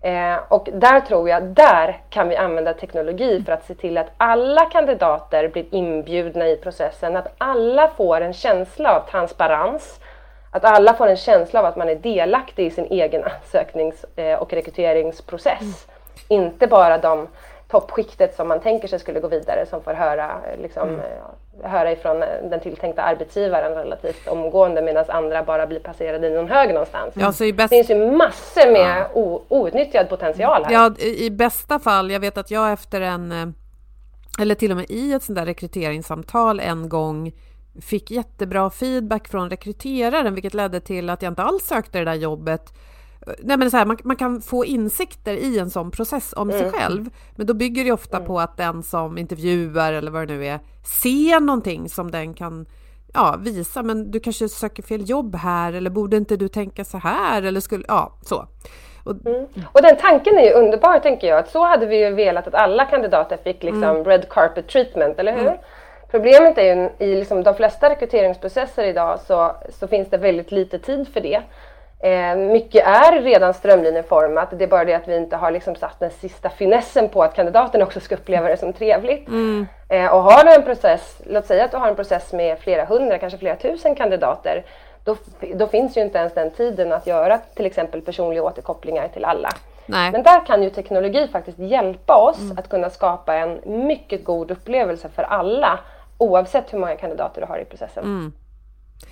[0.00, 4.10] Eh, och där tror jag, där kan vi använda teknologi för att se till att
[4.16, 10.00] alla kandidater blir inbjudna i processen, att alla får en känsla av transparens,
[10.50, 14.38] att alla får en känsla av att man är delaktig i sin egen ansöknings eh,
[14.38, 15.60] och rekryteringsprocess.
[15.60, 16.44] Mm.
[16.44, 17.28] Inte bara de
[17.68, 21.00] toppskiktet som man tänker sig skulle gå vidare som får höra, liksom, mm.
[21.00, 26.48] Eh, höra ifrån den tilltänkta arbetsgivaren relativt omgående medan andra bara blir placerade i någon
[26.48, 27.14] hög någonstans.
[27.16, 27.70] Ja, så i bäst...
[27.70, 29.40] Det finns ju massor med ja.
[29.48, 30.72] outnyttjad potential här.
[30.72, 33.48] Ja, i bästa fall, jag vet att jag efter en eh,
[34.38, 37.32] eller till och med i ett sånt där rekryteringssamtal en gång
[37.80, 42.14] fick jättebra feedback från rekryteraren vilket ledde till att jag inte alls sökte det där
[42.14, 42.72] jobbet
[43.38, 46.62] Nej, men så här, man, man, kan få insikter i en sån process om mm.
[46.62, 47.10] sig själv.
[47.36, 48.26] Men då bygger det ofta mm.
[48.26, 50.60] på att den som intervjuar eller vad det nu är
[51.02, 52.66] ser någonting som den kan
[53.14, 53.82] ja, visa.
[53.82, 57.60] Men du kanske söker fel jobb här eller borde inte du tänka så här eller
[57.60, 58.46] skulle, ja, så.
[59.04, 59.46] Och, mm.
[59.72, 61.38] och den tanken är ju underbar tänker jag.
[61.38, 64.04] Att så hade vi ju velat att alla kandidater fick liksom mm.
[64.04, 65.46] red carpet treatment, eller hur?
[65.46, 65.58] Mm.
[66.10, 70.78] Problemet är ju i liksom de flesta rekryteringsprocesser idag så, så finns det väldigt lite
[70.78, 71.42] tid för det.
[72.00, 76.00] Eh, mycket är redan strömlinjeformat, det är bara det att vi inte har liksom satt
[76.00, 79.28] den sista finessen på att kandidaten också ska uppleva det som trevligt.
[79.28, 79.66] Mm.
[79.88, 82.84] Eh, och har du en process, låt säga att du har en process med flera
[82.84, 84.64] hundra, kanske flera tusen kandidater,
[85.04, 85.16] då,
[85.54, 89.48] då finns ju inte ens den tiden att göra till exempel personliga återkopplingar till alla.
[89.86, 90.12] Nej.
[90.12, 92.58] Men där kan ju teknologi faktiskt hjälpa oss mm.
[92.58, 95.78] att kunna skapa en mycket god upplevelse för alla
[96.18, 98.04] oavsett hur många kandidater du har i processen.
[98.04, 98.32] Mm.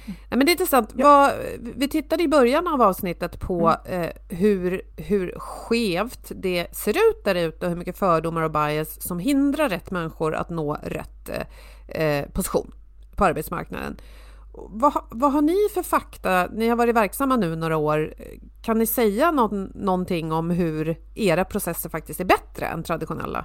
[0.07, 0.95] Nej, men det är intressant.
[0.97, 1.07] Ja.
[1.07, 1.33] Vad,
[1.77, 4.03] vi tittade i början av avsnittet på mm.
[4.03, 9.03] eh, hur, hur skevt det ser ut där ute och hur mycket fördomar och bias
[9.03, 11.31] som hindrar rätt människor att nå rätt
[11.89, 12.75] eh, position
[13.17, 13.97] på arbetsmarknaden.
[14.53, 16.49] Vad, vad, har ni för fakta?
[16.53, 18.15] Ni har varit verksamma nu några år.
[18.63, 23.45] Kan ni säga någon, någonting om hur era processer faktiskt är bättre än traditionella?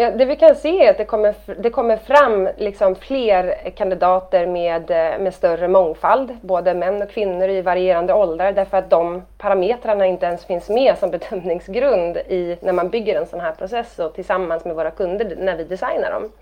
[0.00, 4.46] Ja, det vi kan se är att det kommer, det kommer fram liksom fler kandidater
[4.46, 9.22] med, eh, med större mångfald, både män och kvinnor i varierande åldrar, därför att de
[9.38, 13.98] parametrarna inte ens finns med som bedömningsgrund i, när man bygger en sån här process
[13.98, 16.32] och tillsammans med våra kunder när vi designar dem.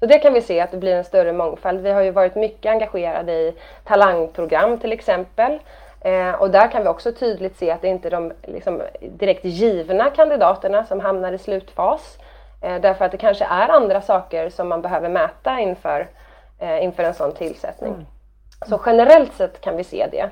[0.00, 1.80] Så det kan vi se att det blir en större mångfald.
[1.80, 5.58] Vi har ju varit mycket engagerade i talangprogram till exempel.
[6.00, 9.44] Eh, och där kan vi också tydligt se att det inte är de liksom, direkt
[9.44, 12.18] givna kandidaterna som hamnar i slutfas
[12.62, 16.06] därför att det kanske är andra saker som man behöver mäta inför,
[16.58, 17.92] eh, inför en sån tillsättning.
[17.92, 18.06] Mm.
[18.68, 20.30] Så generellt sett kan vi se det.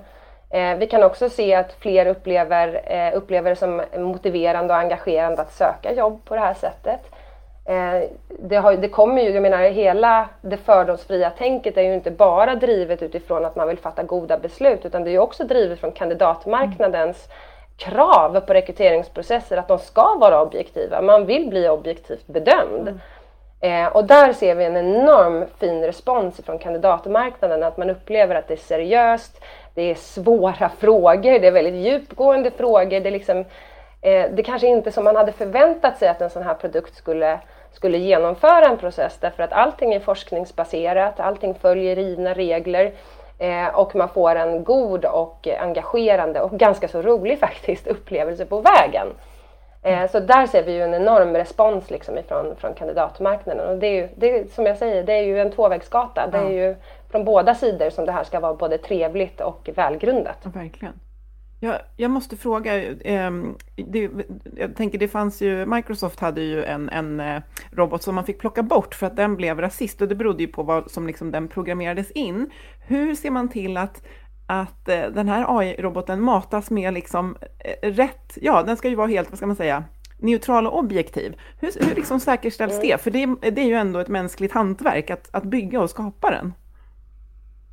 [0.58, 2.80] Eh, vi kan också se att fler upplever,
[3.14, 7.00] upplever det som motiverande och engagerande att söka jobb på det här sättet.
[8.28, 12.54] Det, har, det kommer ju, jag menar hela det fördomsfria tänket är ju inte bara
[12.54, 17.28] drivet utifrån att man vill fatta goda beslut utan det är också drivet från kandidatmarknadens
[17.28, 17.49] mm
[17.80, 21.02] krav på rekryteringsprocesser att de ska vara objektiva.
[21.02, 22.88] Man vill bli objektivt bedömd.
[22.88, 23.00] Mm.
[23.60, 28.48] Eh, och där ser vi en enorm fin respons från kandidatmarknaden, att man upplever att
[28.48, 29.40] det är seriöst,
[29.74, 33.00] det är svåra frågor, det är väldigt djupgående frågor.
[33.00, 33.38] Det är, liksom,
[34.02, 37.40] eh, det kanske inte som man hade förväntat sig att en sån här produkt skulle,
[37.72, 42.92] skulle genomföra en process, därför att allting är forskningsbaserat, allting följer givna regler.
[43.40, 48.60] Eh, och man får en god och engagerande och ganska så rolig faktiskt upplevelse på
[48.60, 49.06] vägen.
[49.82, 53.68] Eh, så där ser vi ju en enorm respons liksom ifrån från kandidatmarknaden.
[53.68, 56.26] Och det är ju, det är, som jag säger, det är ju en tvåvägsgata.
[56.26, 56.76] Det är ju
[57.10, 60.38] från båda sidor som det här ska vara både trevligt och välgrundat.
[60.42, 61.00] Ja, verkligen.
[61.62, 63.30] Jag, jag måste fråga, eh,
[63.76, 64.10] det,
[64.56, 67.42] jag tänker det fanns ju, Microsoft hade ju en, en eh,
[67.72, 70.48] robot som man fick plocka bort för att den blev rasist och det berodde ju
[70.48, 72.50] på vad som liksom den programmerades in.
[72.86, 74.02] Hur ser man till att,
[74.46, 79.08] att eh, den här AI-roboten matas med liksom eh, rätt, ja den ska ju vara
[79.08, 79.84] helt, vad ska man säga,
[80.18, 81.36] neutral och objektiv.
[81.60, 83.00] Hur, hur liksom säkerställs det?
[83.00, 86.52] För det, det, är ju ändå ett mänskligt hantverk att, att bygga och skapa den.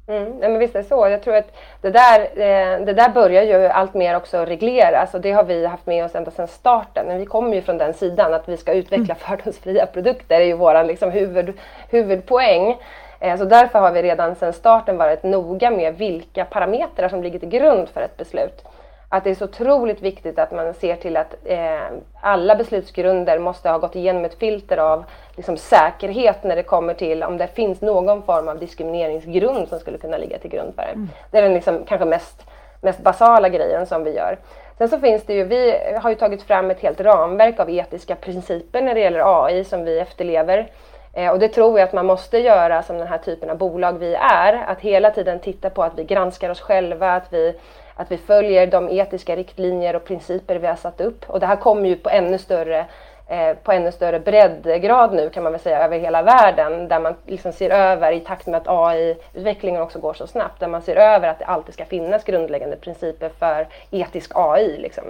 [0.08, 1.08] Mm, nej men visst är det så.
[1.08, 5.22] Jag tror att det där, eh, det där börjar ju allt mer också regleras och
[5.22, 7.06] det har vi haft med oss ända sedan starten.
[7.08, 9.15] Men vi kommer ju från den sidan att vi ska utveckla mm.
[9.15, 10.38] fördomsfria produkter.
[10.38, 11.54] Det är ju vår liksom huvud,
[11.89, 12.78] huvudpoäng.
[13.20, 17.39] Eh, så därför har vi redan sedan starten varit noga med vilka parametrar som ligger
[17.39, 18.63] till grund för ett beslut
[19.10, 21.80] att det är så otroligt viktigt att man ser till att eh,
[22.22, 25.04] alla beslutsgrunder måste ha gått igenom ett filter av
[25.36, 29.98] liksom, säkerhet när det kommer till om det finns någon form av diskrimineringsgrund som skulle
[29.98, 30.93] kunna ligga till grund för det.
[30.93, 31.10] Mm.
[31.32, 32.43] Det är den liksom, kanske mest,
[32.82, 34.38] mest basala grejen som vi gör.
[34.78, 38.15] Sen så finns det ju, vi har ju tagit fram ett helt ramverk av etiska
[38.15, 40.72] principer när det gäller AI som vi efterlever.
[41.13, 43.93] Eh, och det tror jag att man måste göra som den här typen av bolag
[43.93, 47.56] vi är, att hela tiden titta på att vi granskar oss själva, att vi
[47.97, 51.29] att vi följer de etiska riktlinjer och principer vi har satt upp.
[51.29, 52.86] Och det här kommer ju på ännu större
[53.27, 57.13] eh, på ännu större breddgrad nu kan man väl säga över hela världen där man
[57.25, 60.95] liksom ser över i takt med att AI-utvecklingen också går så snabbt där man ser
[60.95, 64.77] över att det alltid ska finnas grundläggande principer för etisk AI.
[64.77, 65.03] Liksom.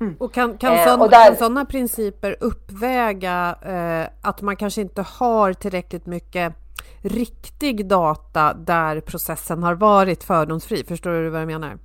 [0.00, 0.16] Mm.
[0.20, 1.26] Och kan, kan, eh, sån, där...
[1.26, 6.52] kan sådana principer uppväga eh, att man kanske inte har tillräckligt mycket
[7.02, 10.84] riktig data där processen har varit fördomsfri?
[10.84, 11.78] Förstår du vad jag menar?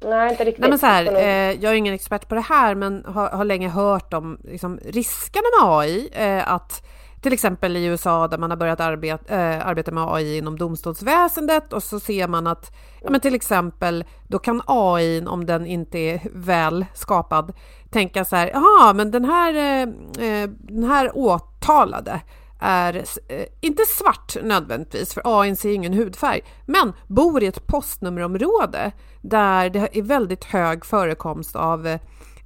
[0.00, 0.60] Nej, inte riktigt.
[0.60, 3.44] Nej, men så här, eh, jag är ingen expert på det här, men har, har
[3.44, 6.08] länge hört om liksom, riskerna med AI.
[6.12, 6.82] Eh, att
[7.22, 11.72] till exempel i USA där man har börjat arbeta, eh, arbeta med AI inom domstolsväsendet
[11.72, 15.98] och så ser man att ja, men till exempel då kan AI, om den inte
[15.98, 17.52] är väl skapad,
[17.90, 19.82] tänka så här, jaha, men den här, eh,
[20.28, 22.20] eh, den här åtalade
[22.58, 28.92] är eh, inte svart nödvändigtvis, för ANC är ingen hudfärg, men bor i ett postnummerområde
[29.22, 31.86] där det är väldigt hög förekomst av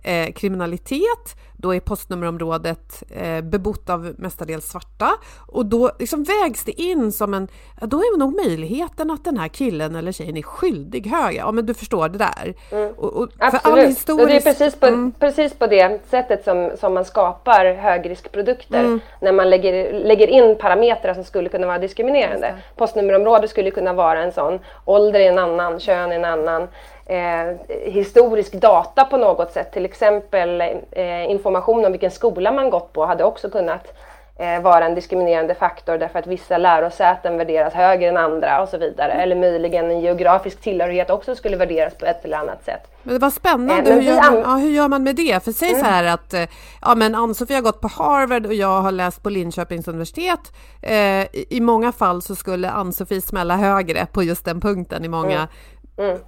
[0.03, 5.11] eh, kriminalitet då är postnummerområdet eh, bebott av mestadels svarta
[5.47, 7.49] och då liksom vägs det in som en,
[7.81, 11.37] då är nog möjligheten att den här killen eller tjejen är skyldig hög.
[11.37, 12.55] Ja men du förstår det där.
[12.71, 12.93] Mm.
[12.97, 14.29] Och, och Absolut, historisk...
[14.29, 15.13] det är precis på, mm.
[15.19, 18.81] precis på det sättet som, som man skapar högriskprodukter.
[18.81, 19.01] Mm.
[19.21, 22.55] När man lägger, lägger in parametrar som skulle kunna vara diskriminerande.
[22.77, 26.69] Postnummerområde skulle kunna vara en sån, ålder är en annan, kön är en annan
[27.07, 29.73] eh, historisk data på något sätt.
[29.73, 30.61] Till exempel
[30.91, 33.99] eh, information om vilken skola man gått på hade också kunnat
[34.37, 38.79] eh, vara en diskriminerande faktor därför att vissa lärosäten värderas högre än andra och så
[38.79, 39.13] vidare.
[39.13, 42.89] Eller möjligen en geografisk tillhörighet också skulle värderas på ett eller annat sätt.
[43.03, 45.45] Men vad spännande, eh, hur, gör man, ja, hur gör man med det?
[45.45, 45.81] För säg mm.
[45.81, 46.45] så här att eh,
[46.83, 50.53] ja, men Ann-Sofie har gått på Harvard och jag har läst på Linköpings universitet.
[50.83, 55.09] Eh, i, I många fall så skulle Ann-Sofie smälla högre på just den punkten i
[55.09, 55.49] många
[55.99, 56.11] mm.
[56.11, 56.19] Mm.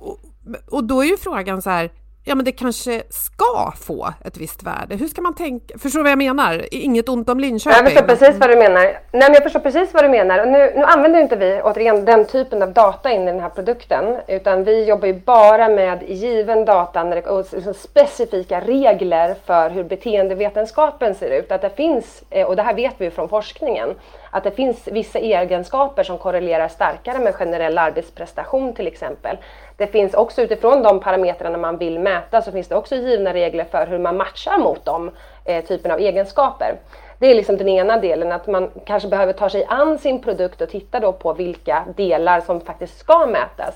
[0.71, 1.91] Och, då är ju frågan så här,
[2.25, 4.97] ja men det kanske ska få ett visst värde.
[4.97, 5.79] Hur ska man tänka?
[5.79, 6.65] Förstår du vad jag menar?
[6.71, 7.77] Inget ont om Linköping.
[7.77, 8.83] Jag förstår precis vad du menar.
[8.83, 10.39] Nej men jag förstår precis vad du menar.
[10.39, 13.49] Och nu, nu använder inte vi återigen den typen av data in i den här
[13.49, 14.17] produkten.
[14.29, 21.15] Utan vi jobbar ju bara med given data och liksom specifika regler för hur beteendevetenskapen
[21.15, 21.53] ser ut.
[21.53, 23.95] Att det finns, eh, och det här vet vi från forskningen,
[24.31, 29.37] att det finns vissa egenskaper som korrelerar starkare med generell arbetsprestation till exempel.
[29.77, 33.65] Det finns också utifrån de parametrarna man vill mäta så finns det också givna regler
[33.65, 35.11] för hur man matchar mot de
[35.45, 36.75] eh, typen av egenskaper.
[37.19, 40.61] Det är liksom den ena delen, att man kanske behöver ta sig an sin produkt
[40.61, 43.75] och titta då på vilka delar som faktiskt ska mätas.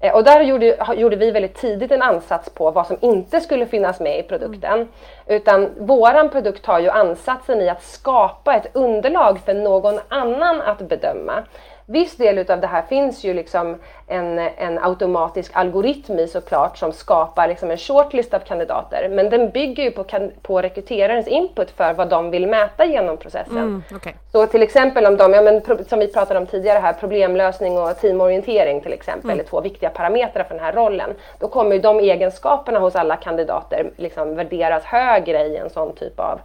[0.00, 3.66] Eh, och där gjorde, gjorde, vi väldigt tidigt en ansats på vad som inte skulle
[3.66, 4.72] finnas med i produkten.
[4.72, 4.88] Mm.
[5.26, 10.78] Utan våran produkt har ju ansatsen i att skapa ett underlag för någon annan att
[10.78, 11.42] bedöma
[11.86, 16.92] viss del utav det här finns ju liksom en, en automatisk algoritm i såklart som
[16.92, 19.08] skapar liksom en shortlist av kandidater.
[19.08, 20.04] Men den bygger ju på,
[20.42, 23.58] på rekryterarens input för vad de vill mäta genom processen.
[23.58, 24.12] Mm, okay.
[24.32, 28.00] Så till exempel om de, ja, men, som vi pratade om tidigare här, problemlösning och
[28.00, 29.40] teamorientering till exempel, mm.
[29.40, 31.10] är två viktiga parametrar för den här rollen.
[31.38, 36.20] Då kommer ju de egenskaperna hos alla kandidater liksom värderas högre i en sån typ
[36.20, 36.40] av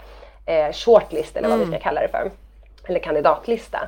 [0.45, 1.69] eh, shortlist eller vad mm.
[1.69, 2.31] vi ska kalla det för
[2.89, 3.79] eller kandidatlista.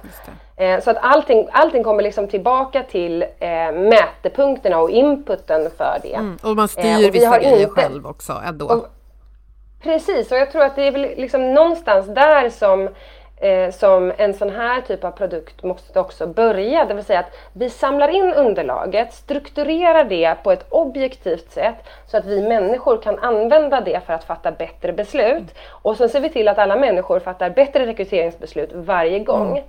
[0.55, 6.13] Eh, så att allting, allting kommer liksom tillbaka till eh, mätepunkterna och inputen för det.
[6.13, 8.65] Mm, och man styr eh, och vissa grejer inte, själv också ändå.
[8.65, 8.87] Och,
[9.83, 12.89] precis, och jag tror att det är väl liksom någonstans där som
[13.39, 16.85] eh, som en sån här typ av produkt måste också börja.
[16.85, 21.75] Det vill säga att vi samlar in underlaget, strukturerar det på ett objektivt sätt
[22.07, 25.55] så att vi människor kan använda det för att fatta bättre beslut.
[25.69, 29.51] Och sen ser vi till att alla människor fattar bättre rekryteringsbeslut varje gång.
[29.51, 29.63] Mm.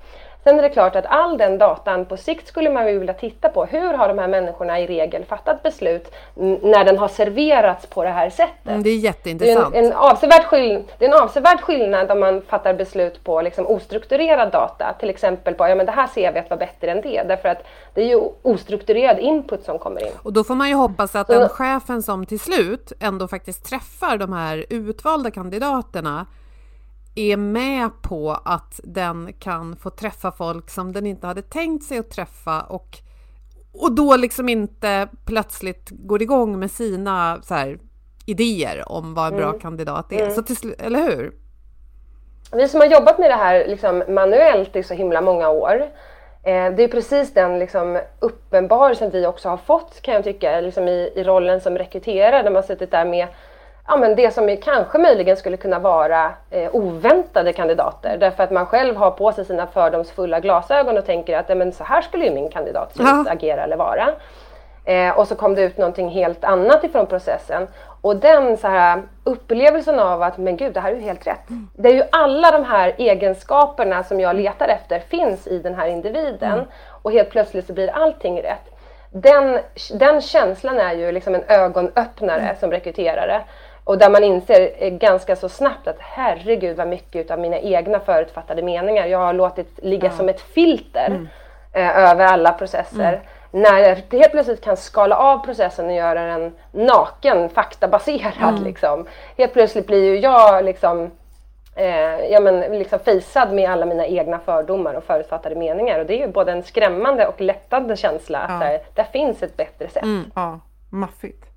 [0.45, 3.49] Sen är det klart att all den datan på sikt skulle man ju vilja titta
[3.49, 3.65] på.
[3.65, 6.15] Hur har de här människorna i regel fattat beslut
[6.63, 8.67] när den har serverats på det här sättet?
[8.67, 9.73] Mm, det är jätteintressant.
[9.73, 13.25] Det är en, en, avsevärd skill det är en avsevärd skillnad om man fattar beslut
[13.25, 14.95] på liksom ostrukturerad data.
[15.01, 17.23] Till exempel på, ja men det här ser vi att var bättre än det.
[17.29, 20.13] Därför att det är ju ostrukturerad input som kommer in.
[20.23, 24.17] Och då får man ju hoppas att den chefen som till slut ändå faktiskt träffar
[24.17, 26.27] de här utvalda kandidaterna
[27.21, 31.99] är med på att den kan få träffa folk som den inte hade tänkt sig
[31.99, 32.99] att träffa och,
[33.73, 37.79] och då liksom inte plötsligt går igång med sina så här,
[38.27, 39.61] idéer om vad en bra mm.
[39.61, 40.23] kandidat är.
[40.23, 40.35] Mm.
[40.35, 41.33] Så till, eller hur?
[42.53, 45.83] Vi som har jobbat med det här liksom manuellt i så himla många år
[46.43, 50.89] eh, det är precis den liksom uppenbarelsen vi också har fått kan jag tycka liksom
[50.89, 53.29] i, i rollen som rekryterare där man suttit där med
[53.87, 58.67] ja, men det som kanske möjligen skulle kunna vara eh, oväntade kandidater därför att man
[58.67, 62.31] själv har på sig sina fördomsfulla glasögon och tänker att men så här skulle ju
[62.31, 64.09] min kandidat se ut, agera eller vara.
[64.85, 67.67] Eh, och så kom det ut någonting helt annat ifrån processen.
[68.01, 71.51] Och den så här, upplevelsen av att men gud, det här är ju helt rätt.
[71.51, 71.69] Mm.
[71.75, 75.87] Det är ju alla de här egenskaperna som jag letar efter finns i den här
[75.87, 76.65] individen mm.
[77.03, 78.77] och helt plötsligt så blir allting rätt.
[79.13, 79.59] Den,
[79.93, 82.57] den känslan är ju liksom en ögonöppnare mm.
[82.61, 83.43] som rekryterare.
[83.91, 88.63] Och där man inser ganska så snabbt att herregud vad mycket av mina egna förutfattade
[88.63, 90.13] meningar jag har låtit ligga ja.
[90.13, 91.29] som ett filter mm.
[91.73, 93.13] eh, över alla processer.
[93.13, 93.21] Mm.
[93.51, 98.49] När jag helt plötsligt kan skala av processen och göra den naken, faktabaserad.
[98.49, 98.65] Mm.
[98.65, 99.07] Liksom.
[99.39, 101.11] Helt plötsligt blir ju jag liksom
[101.77, 105.99] eh, ja, men liksom fejsad med alla mina egna fördomar och förutfattade meningar.
[105.99, 108.69] Och det är ju både en skrämmande och lättande känsla att ja.
[108.69, 110.03] där, där finns ett bättre sätt.
[110.03, 110.31] Mm.
[110.35, 110.61] Ja,
[110.91, 111.50] maffigt.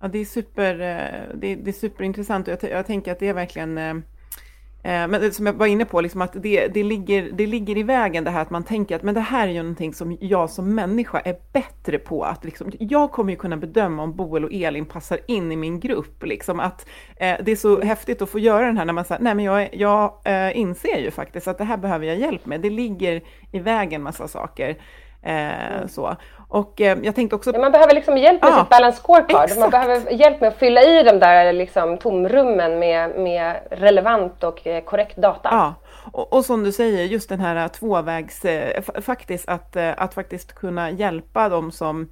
[0.00, 3.18] Ja, det är, super, eh, det är, det är superintressant och jag, jag tänker att
[3.18, 3.90] det är verkligen eh,
[4.82, 7.82] eh men som jag var inne på, liksom att det, det, ligger, det ligger i
[7.82, 10.50] vägen det här att man tänker att men det här är ju någonting som jag
[10.50, 12.24] som människa är bättre på.
[12.24, 15.80] att liksom, Jag kommer ju kunna bedöma om Boel och Elin passar in i min
[15.80, 16.24] grupp.
[16.24, 16.86] Liksom, att,
[17.16, 19.44] eh, det är så häftigt att få göra den här när man säger nej men
[19.44, 22.60] jag, jag eh, inser ju faktiskt att det här behöver jag hjälp med.
[22.60, 23.22] Det ligger
[23.52, 24.76] i vägen massa saker.
[25.26, 26.16] Eh, så.
[26.48, 27.52] Och eh, jag tänkte också...
[27.52, 29.44] Ja, man behöver liksom hjälp med ah, sitt balance scorecard.
[29.44, 29.60] Exakt.
[29.60, 34.66] Man behöver hjälp med att fylla i de där liksom, tomrummen med, med relevant och
[34.66, 35.48] eh, korrekt data.
[35.52, 35.74] Ja,
[36.12, 38.44] och, och, som du säger, just den här tvåvägs...
[38.44, 42.08] Eh, faktiskt att, eh, att faktiskt kunna hjälpa dem som Eh,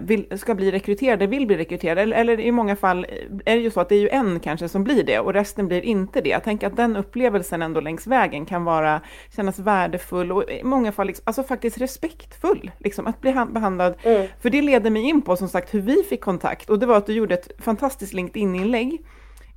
[0.00, 3.06] vill, ska bli rekryterade, vill bli rekryterade, eller, eller, i många fall
[3.44, 5.68] är det ju så att det är ju en kanske som blir det och resten
[5.68, 6.28] blir inte det.
[6.28, 9.00] Jag tänker att den upplevelsen ändå längs vägen kan vara,
[9.36, 13.94] kännas värdefull och i många fall liksom, alltså faktiskt respektfull, liksom, att bli behandlad.
[14.02, 14.28] Mm.
[14.40, 16.96] För det leder mig in på som sagt hur vi fick kontakt och det var
[16.96, 18.92] att du gjorde ett fantastiskt LinkedIn-inlägg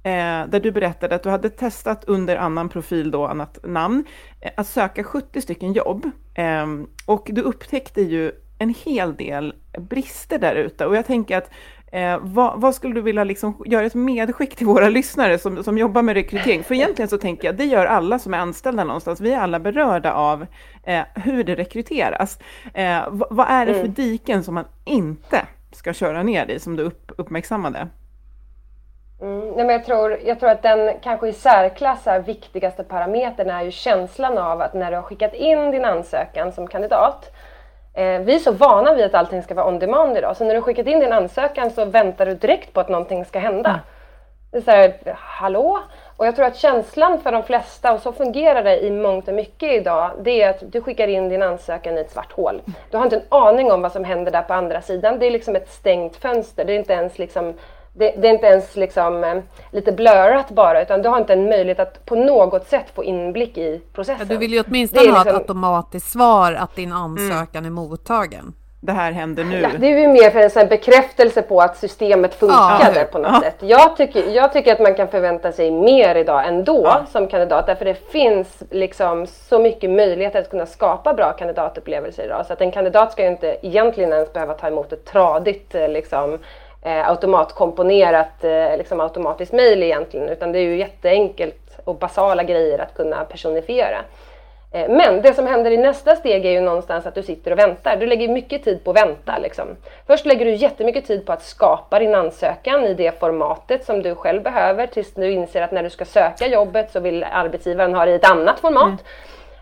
[0.03, 4.03] eh, där du berättade att du hade testat under annan profil då, annat namn,
[4.41, 6.11] eh, att söka 70 stycken jobb.
[6.36, 6.65] Eh,
[7.05, 11.49] och du upptäckte ju en hel del brister där ute och jag tänker att
[11.91, 15.78] eh, vad, vad, skulle du vilja liksom göra ett medskick till våra lyssnare som, som
[15.78, 16.64] jobbar med rekrytering?
[16.64, 19.60] För egentligen så tänker jag, det gör alla som är anställda någonstans, vi är alla
[19.60, 20.45] berörda av
[20.84, 22.39] eh, hur det rekryteras.
[22.74, 23.93] Eh, vad, vad är det för mm.
[23.93, 27.88] diken som man inte ska köra ner i, som du upp, uppmärksammade?
[29.22, 33.64] Mm, nej men jag, tror, jag tror att den kanske i särklass viktigaste parametern är
[33.64, 37.32] ju känslan av att när du har skickat in din ansökan som kandidat
[37.98, 40.62] vi är så vana vid att allting ska vara on demand idag, så när du
[40.62, 43.70] skickat in din ansökan så väntar du direkt på att någonting ska hända.
[43.70, 43.82] Mm.
[44.52, 45.80] Det är så här, hallå?
[46.18, 49.34] Och jag tror att känslan för de flesta, och så fungerar det i mångt och
[49.34, 52.62] mycket idag, det är att du skickar in din ansökan i ett svart hål.
[52.91, 55.20] Du har inte en aning om vad som händer där på andra sidan.
[55.20, 56.66] Det är liksom ett stängt fönster.
[56.66, 57.54] Det är inte ens liksom
[57.98, 59.36] det, det, är inte ens liksom, eh,
[59.72, 63.58] lite blurrat bara, utan du har inte en möjlighet att på något sätt få inblick
[63.58, 64.28] i processen.
[64.30, 65.16] Ja, du vill ju åtminstone liksom...
[65.16, 67.66] ha ett liksom- automatiskt svar att din ansökan mm.
[67.66, 68.54] är mottagen.
[68.80, 69.60] Det här händer nu.
[69.60, 73.32] Ja, det är ju mer för en bekräftelse på att systemet funkade ja, på något
[73.34, 73.41] ja.
[73.41, 73.56] sätt.
[73.60, 77.06] Jag tycker, jag tycker att man kan förvänta sig mer idag ändå ja.
[77.12, 82.45] som kandidat, därför det finns liksom så mycket möjligheter att kunna skapa bra kandidatupplevelser idag.
[82.45, 85.89] Så att en kandidat ska ju inte egentligen ens behöva ta emot ett tradigt eh,
[85.89, 86.39] liksom,
[86.88, 92.80] eh, automatkomponerat eh, liksom automatiskt mejl egentligen utan det är ju jätteenkelt och basala grejer
[92.80, 93.98] att kunna personifiera.
[94.72, 97.60] Eh, men det som händer i nästa steg är ju någonstans att du sitter och
[97.60, 97.96] väntar.
[97.96, 99.38] Du lägger mycket tid på att vänta.
[99.38, 99.68] Liksom.
[100.08, 104.16] Först lägger du jättemycket tid på att skapa din ansökan i det formatet som du
[104.16, 108.06] själv behöver tills du inser att när du ska söka jobbet så vill arbetsgivaren ha
[108.06, 108.88] det i ett annat format.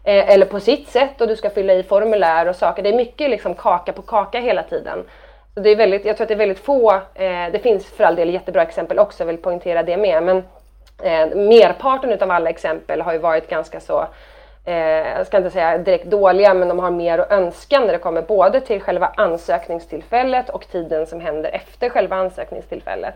[0.03, 0.28] Mm.
[0.28, 2.84] Eller på sitt sätt och du ska fylla i formulär och saker.
[2.84, 5.05] Det är mycket liksom kaka på kaka hela tiden.
[5.57, 8.15] Det är väldigt, jag tror att det är väldigt få, eh, det finns för all
[8.15, 10.37] del jättebra exempel också, jag vill poängtera det med, men
[11.03, 14.07] eh, merparten av alla exempel har ju varit ganska så
[14.65, 14.75] eh,
[15.17, 18.21] jag ska inte säga direkt dåliga, men de har mer att önska när det kommer
[18.21, 23.15] både till själva ansökningstillfället och tiden som händer efter själva ansökningstillfället.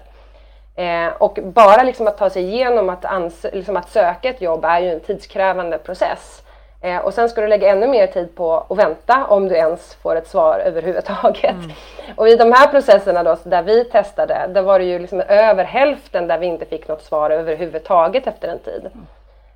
[0.75, 4.65] Eh, och bara liksom att ta sig igenom att, ans- liksom att söka ett jobb
[4.65, 6.41] är ju en tidskrävande process.
[6.81, 9.95] Eh, och sen ska du lägga ännu mer tid på att vänta om du ens
[9.95, 11.55] får ett svar överhuvudtaget.
[11.55, 11.71] Mm.
[12.15, 15.63] Och i de här processerna då, där vi testade, då var det ju liksom över
[15.63, 18.89] hälften där vi inte fick något svar överhuvudtaget efter en tid.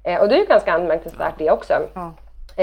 [0.04, 1.74] Eh, och det är ju ganska anmärkningsvärt det också.
[1.94, 2.14] Ja.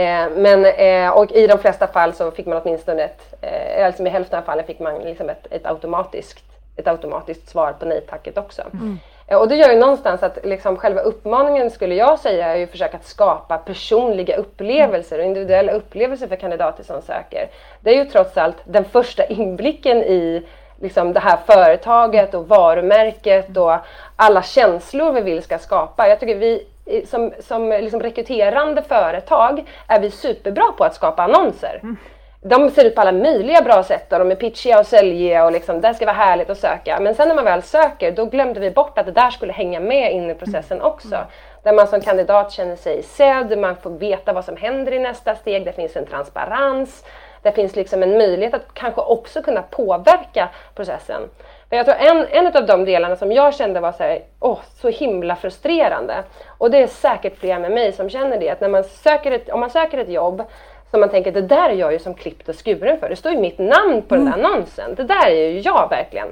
[0.00, 4.02] Eh, men, eh, och i de flesta fall så fick man åtminstone ett, eh, alltså
[4.02, 6.44] i hälften av fallen fick man liksom ett, ett automatiskt
[6.76, 8.62] ett automatiskt svar på nej-tacket också.
[8.72, 8.98] Mm.
[9.30, 12.64] Eh, och det gör ju någonstans att liksom själva uppmaningen skulle jag säga är ju
[12.64, 17.48] att försöka att skapa personliga upplevelser och individuella upplevelser för kandidater som söker.
[17.80, 20.46] Det är ju trots allt den första inblicken i
[20.80, 23.76] liksom det här företaget och varumärket och
[24.16, 26.08] alla känslor vi vill ska skapa.
[26.08, 26.66] Jag tycker vi
[27.06, 31.80] som, som liksom rekryterande företag är vi superbra på att skapa annonser.
[31.82, 31.96] Mm.
[32.42, 35.44] Mm de ser ut på alla möjliga bra sätt och de är pitchiga och säljiga
[35.44, 37.00] och liksom, det ska vara härligt att söka.
[37.00, 39.80] Men sen när man väl söker, då glömde vi bort att det där skulle hänga
[39.80, 41.18] med in i processen också.
[41.62, 45.34] Där man som kandidat känner sig sedd, man får veta vad som händer i nästa
[45.34, 47.04] steg, det finns en transparens.
[47.42, 51.22] Det finns liksom en möjlighet att kanske också kunna påverka processen.
[51.68, 54.58] För jag tror en, en av de delarna som jag kände var så, här, oh,
[54.80, 56.14] så himla frustrerande,
[56.58, 59.48] och det är säkert fler med mig som känner det, att när man söker ett,
[59.48, 60.42] om man söker ett jobb
[60.90, 63.08] som man tänker, det där är jag ju som klippt och skuren för.
[63.08, 64.46] Det står ju mitt namn på den där mm.
[64.46, 64.94] annonsen.
[64.94, 66.28] Det där är ju jag verkligen.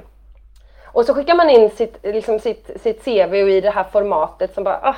[0.91, 4.53] Och så skickar man in sitt, liksom sitt, sitt CV och i det här formatet
[4.53, 4.95] som bara, oh,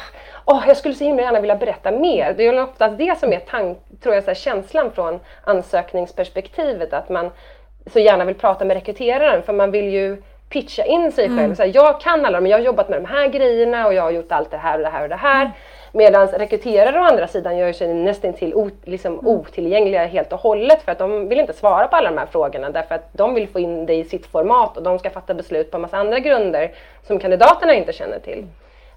[0.56, 2.34] oh, jag skulle så himla gärna vilja berätta mer.
[2.38, 6.94] Det är ju oftast det som är tank, tror jag, så här, känslan från ansökningsperspektivet,
[6.94, 7.32] att man
[7.94, 11.40] så gärna vill prata med rekryteraren för man vill ju pitcha in sig själv.
[11.40, 11.56] Mm.
[11.56, 14.04] Så här, jag kan alla men jag har jobbat med de här grejerna och jag
[14.04, 15.42] har gjort allt det här och det här och det här.
[15.42, 15.52] Mm.
[15.92, 19.28] Medan rekryterare å andra sidan gör sig nästan till ot, liksom mm.
[19.28, 22.70] otillgängliga helt och hållet för att de vill inte svara på alla de här frågorna
[22.70, 25.72] därför att de vill få in det i sitt format och de ska fatta beslut
[25.72, 26.72] på en massa andra grunder
[27.08, 28.46] som kandidaterna inte känner till.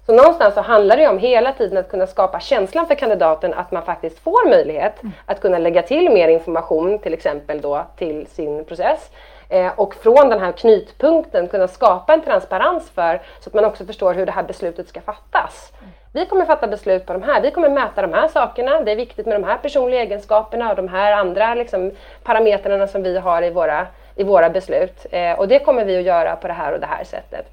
[0.05, 3.71] Så någonstans så handlar det om hela tiden att kunna skapa känslan för kandidaten att
[3.71, 5.13] man faktiskt får möjlighet mm.
[5.25, 9.11] att kunna lägga till mer information till exempel då till sin process
[9.49, 13.85] eh, och från den här knytpunkten kunna skapa en transparens för så att man också
[13.85, 15.71] förstår hur det här beslutet ska fattas.
[15.81, 15.91] Mm.
[16.15, 18.95] Vi kommer fatta beslut på de här, vi kommer mäta de här sakerna, det är
[18.95, 21.91] viktigt med de här personliga egenskaperna och de här andra liksom,
[22.23, 25.05] parametrarna som vi har i våra, i våra beslut.
[25.11, 27.45] Eh, och det kommer vi att göra på det här och det här sättet.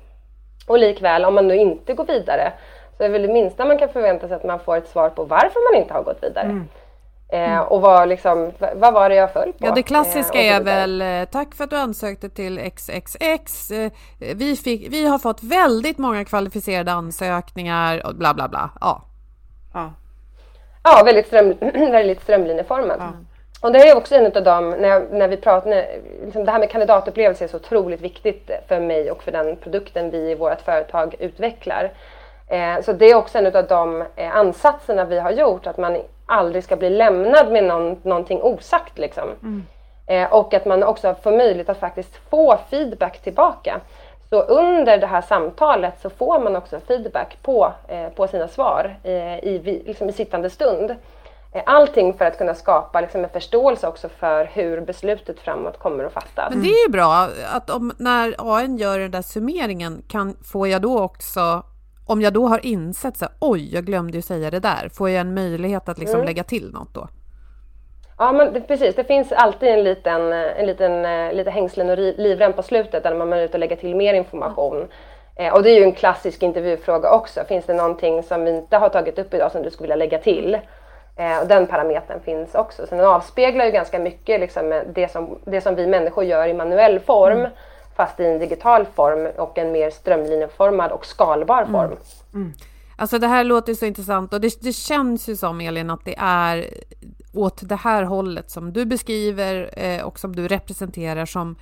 [0.67, 2.53] Och likväl, om man nu inte går vidare,
[2.97, 5.25] så är väl det minsta man kan förvänta sig att man får ett svar på
[5.25, 6.45] varför man inte har gått vidare.
[6.45, 6.69] Mm.
[7.33, 9.67] Eh, och vad, liksom, vad var det jag föll på?
[9.67, 13.71] Ja, det klassiska eh, är väl eh, tack för att du ansökte till XXX.
[13.71, 18.71] Eh, vi, fick, vi har fått väldigt många kvalificerade ansökningar och bla bla bla.
[18.81, 19.03] Ja,
[19.75, 19.93] ja.
[20.83, 22.97] ja väldigt, ström, väldigt strömlinjeformat.
[23.01, 23.13] Ja.
[23.61, 25.87] Och det är också en av dem, när, när vi pratar, när,
[26.25, 30.11] liksom det här med kandidatupplevelse är så otroligt viktigt för mig och för den produkten
[30.11, 31.93] vi i vårt företag utvecklar.
[32.49, 35.97] Eh, så det är också en av de eh, ansatserna vi har gjort, att man
[36.27, 38.99] aldrig ska bli lämnad med någon, någonting osagt.
[38.99, 39.29] Liksom.
[39.43, 39.67] Mm.
[40.07, 43.81] Eh, och att man också får möjlighet att faktiskt få feedback tillbaka.
[44.31, 48.97] Så under det här samtalet så får man också feedback på, eh, på sina svar
[49.03, 50.97] eh, i, liksom i sittande stund.
[51.53, 56.05] Eh, allting för att kunna skapa liksom en förståelse också för hur beslutet framåt kommer
[56.05, 56.51] att fattas.
[56.51, 60.69] Men det är ju bra att om, när AN gör den där summeringen kan, får
[60.69, 61.63] jag då också
[62.07, 65.21] om jag då har insett så oj, jag glömde ju säga det där, får jag
[65.21, 66.27] en möjlighet att liksom mm.
[66.27, 67.09] lägga till något då?
[68.19, 68.95] Ja, men precis.
[68.95, 73.15] Det finns alltid en liten, en liten eh, lite hängslen och livrem på slutet där
[73.15, 74.77] man är ute och lägga till mer information.
[74.77, 74.89] Mm.
[75.37, 77.41] Eh, och det är ju en klassisk intervjufråga också.
[77.49, 80.19] Finns det någonting som vi inte har tagit upp idag som du skulle vilja lägga
[80.19, 80.55] till?
[81.17, 82.87] Eh, och den parametern finns också.
[82.87, 86.55] Så den avspeglar ju ganska mycket liksom, det, som, det som vi människor gör i
[86.55, 87.39] manuell form.
[87.39, 87.51] Mm
[87.97, 91.73] fast i en digital form och en mer strömlinjeformad och skalbar mm.
[91.73, 91.91] form.
[91.91, 92.47] Mm.
[92.47, 92.53] Mm.
[92.97, 96.15] Alltså det här låter så intressant och det, det, känns ju som Elin att det
[96.19, 96.67] är
[97.33, 101.57] åt det här hållet som du beskriver eh, och som du representerar som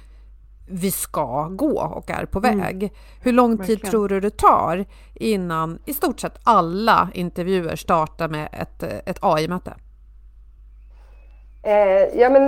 [0.71, 2.61] vi ska gå och är på mm.
[2.61, 2.83] väg.
[2.83, 2.95] Mm.
[3.21, 3.91] Hur lång tid Verkligen.
[3.91, 9.75] tror du det tar innan i stort sett alla intervjuer startar med ett, ett AI-möte?
[11.63, 12.47] Eh, ja, men,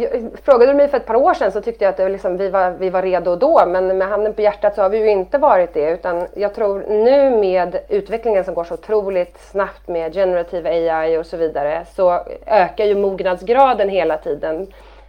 [0.00, 2.36] jag, frågade du mig för ett par år sedan så tyckte jag att det, liksom,
[2.36, 5.10] vi, var, vi var redo då, men med handen på hjärtat så har vi ju
[5.10, 5.90] inte varit det.
[5.90, 11.26] Utan jag tror nu med utvecklingen som går så otroligt snabbt med generative AI och
[11.26, 14.66] så vidare så ökar ju mognadsgraden hela tiden.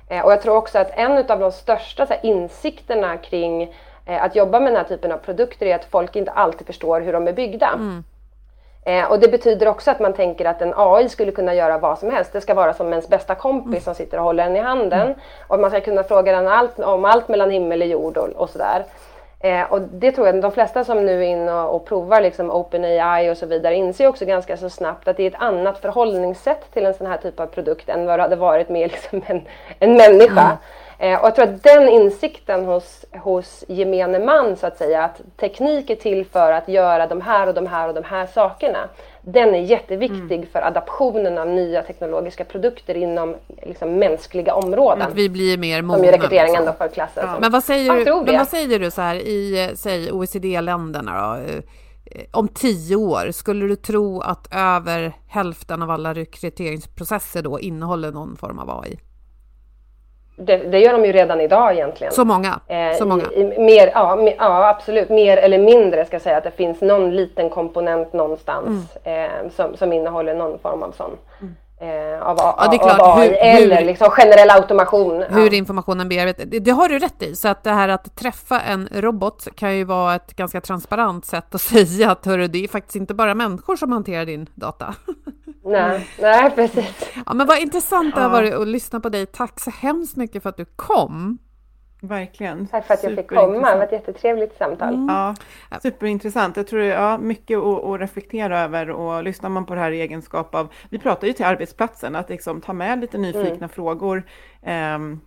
[0.09, 3.63] Eh, och jag tror också att en av de största här, insikterna kring
[4.05, 7.01] eh, att jobba med den här typen av produkter är att folk inte alltid förstår
[7.01, 7.69] hur de är byggda.
[7.75, 8.03] Mm.
[8.85, 11.99] Eh, och det betyder också att man tänker att en AI skulle kunna göra vad
[11.99, 12.33] som helst.
[12.33, 15.01] Det ska vara som ens bästa kompis som sitter och håller en i handen.
[15.01, 15.19] Mm.
[15.47, 18.49] Och man ska kunna fråga den allt, om allt mellan himmel och jord och, och
[18.49, 18.85] sådär.
[19.39, 22.51] Eh, och det tror jag de flesta som nu är inne och, och provar liksom
[22.51, 26.73] OpenAI och så vidare inser också ganska så snabbt att det är ett annat förhållningssätt
[26.73, 29.41] till en sån här typ av produkt än vad det hade varit med liksom en,
[29.79, 30.57] en människa.
[31.01, 35.21] Eh, och jag tror att den insikten hos, hos gemene man så att säga, att
[35.37, 38.89] teknik är till för att göra de här och de här och de här sakerna.
[39.21, 40.47] Den är jätteviktig mm.
[40.51, 45.01] för adaptionen av nya teknologiska produkter inom liksom, mänskliga områden.
[45.01, 45.97] Att vi blir mer mogna.
[45.97, 47.23] Som ju rekryteringen då för klassen.
[47.27, 47.37] Ja.
[47.41, 51.41] Men vad säger, du, men vad säger du så här i säg OECD-länderna då?
[51.43, 51.61] Eh,
[52.31, 58.37] om tio år, skulle du tro att över hälften av alla rekryteringsprocesser då innehåller någon
[58.37, 58.99] form av AI?
[60.39, 62.13] Det, det, gör de ju redan idag egentligen.
[62.13, 62.59] Så många?
[62.67, 63.23] Eh, så många.
[63.35, 65.09] I, i, mer, ja, me, ja, absolut.
[65.09, 69.23] Mer eller mindre ska jag säga att det finns någon liten komponent någonstans mm.
[69.23, 71.11] eh, som, som innehåller någon form av sån.
[71.41, 71.55] Mm.
[71.81, 72.99] Eh, av, ja, det är klart.
[72.99, 75.23] Av AI, hur, eller hur, liksom generell automation.
[75.29, 75.57] Hur ja.
[75.57, 76.45] informationen bearbetas.
[76.47, 77.35] Det, det, har du rätt i.
[77.35, 81.55] Så att det här att träffa en robot kan ju vara ett ganska transparent sätt
[81.55, 84.95] att säga att hörru, det är faktiskt inte bara människor som hanterar din data.
[85.63, 87.09] Nej, nej precis.
[87.25, 89.25] Ja, men vad intressant det har varit att lyssna på dig.
[89.25, 91.37] Tack så hemskt mycket för att du kom.
[92.01, 92.67] Verkligen.
[92.67, 93.71] Tack för att jag fick komma.
[93.71, 94.93] Det var ett jättetrevligt samtal.
[94.93, 95.07] Mm.
[95.07, 95.35] Ja,
[95.81, 96.57] superintressant.
[96.57, 99.79] Jag tror det är ja, mycket att, att, reflektera över och lyssnar man på det
[99.79, 103.55] här i egenskap av, vi pratar ju till arbetsplatsen, att liksom ta med lite nyfikna
[103.55, 103.69] mm.
[103.69, 104.23] frågor.
[104.95, 105.21] Um,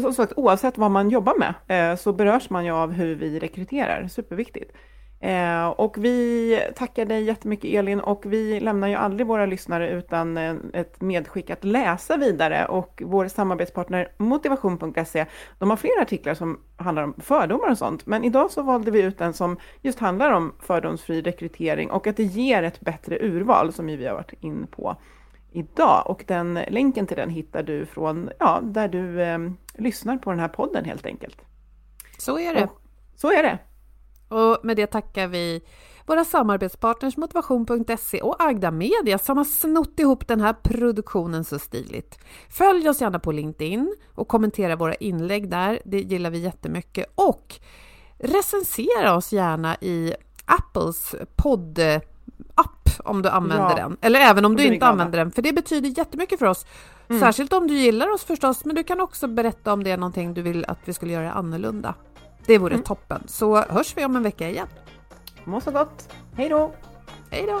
[0.00, 3.38] som sagt, oavsett vad man jobbar med eh, så berörs man ju av hur vi
[3.38, 4.08] rekryterar.
[4.08, 4.72] Superviktigt.
[5.24, 10.36] Eh, och vi tackar dig jättemycket Elin och vi lämnar ju aldrig våra lyssnare utan
[10.36, 15.26] eh, ett medskick att läsa vidare och vår samarbetspartner motivation.se
[15.58, 19.02] de har flera artiklar som handlar om fördomar och sånt men idag så valde vi
[19.02, 23.72] ut en som just handlar om fördomsfri rekrytering och att det ger ett bättre urval
[23.72, 24.96] som vi har varit in på
[25.52, 29.38] idag och den länken till den hittar du från ja, där du eh,
[29.74, 31.42] lyssnar på den här podden helt enkelt.
[32.18, 32.64] Så är det.
[32.64, 32.80] Och,
[33.16, 33.58] så är det.
[34.28, 35.62] Och med det tackar vi
[36.06, 42.18] våra samarbetspartners Motivation.se och Agda Media som har snott ihop den här produktionen så stiligt.
[42.50, 47.06] Följ oss gärna på LinkedIn och kommentera våra inlägg där, det gillar vi jättemycket.
[47.14, 47.54] Och
[48.18, 50.14] recensera oss gärna i
[50.44, 51.78] Apples podd
[52.54, 53.76] app om du använder ja.
[53.76, 53.96] den.
[54.00, 56.66] Eller även om du inte använder den, för det betyder jättemycket för oss.
[57.08, 57.20] Mm.
[57.20, 60.34] Särskilt om du gillar oss förstås, men du kan också berätta om det är någonting
[60.34, 61.94] du vill att vi skulle göra annorlunda.
[62.46, 62.84] Det vore mm.
[62.84, 63.22] toppen.
[63.26, 64.68] Så hörs vi om en vecka igen.
[65.44, 66.12] Må så gott.
[66.36, 66.72] Hej då!
[67.30, 67.60] Hej då!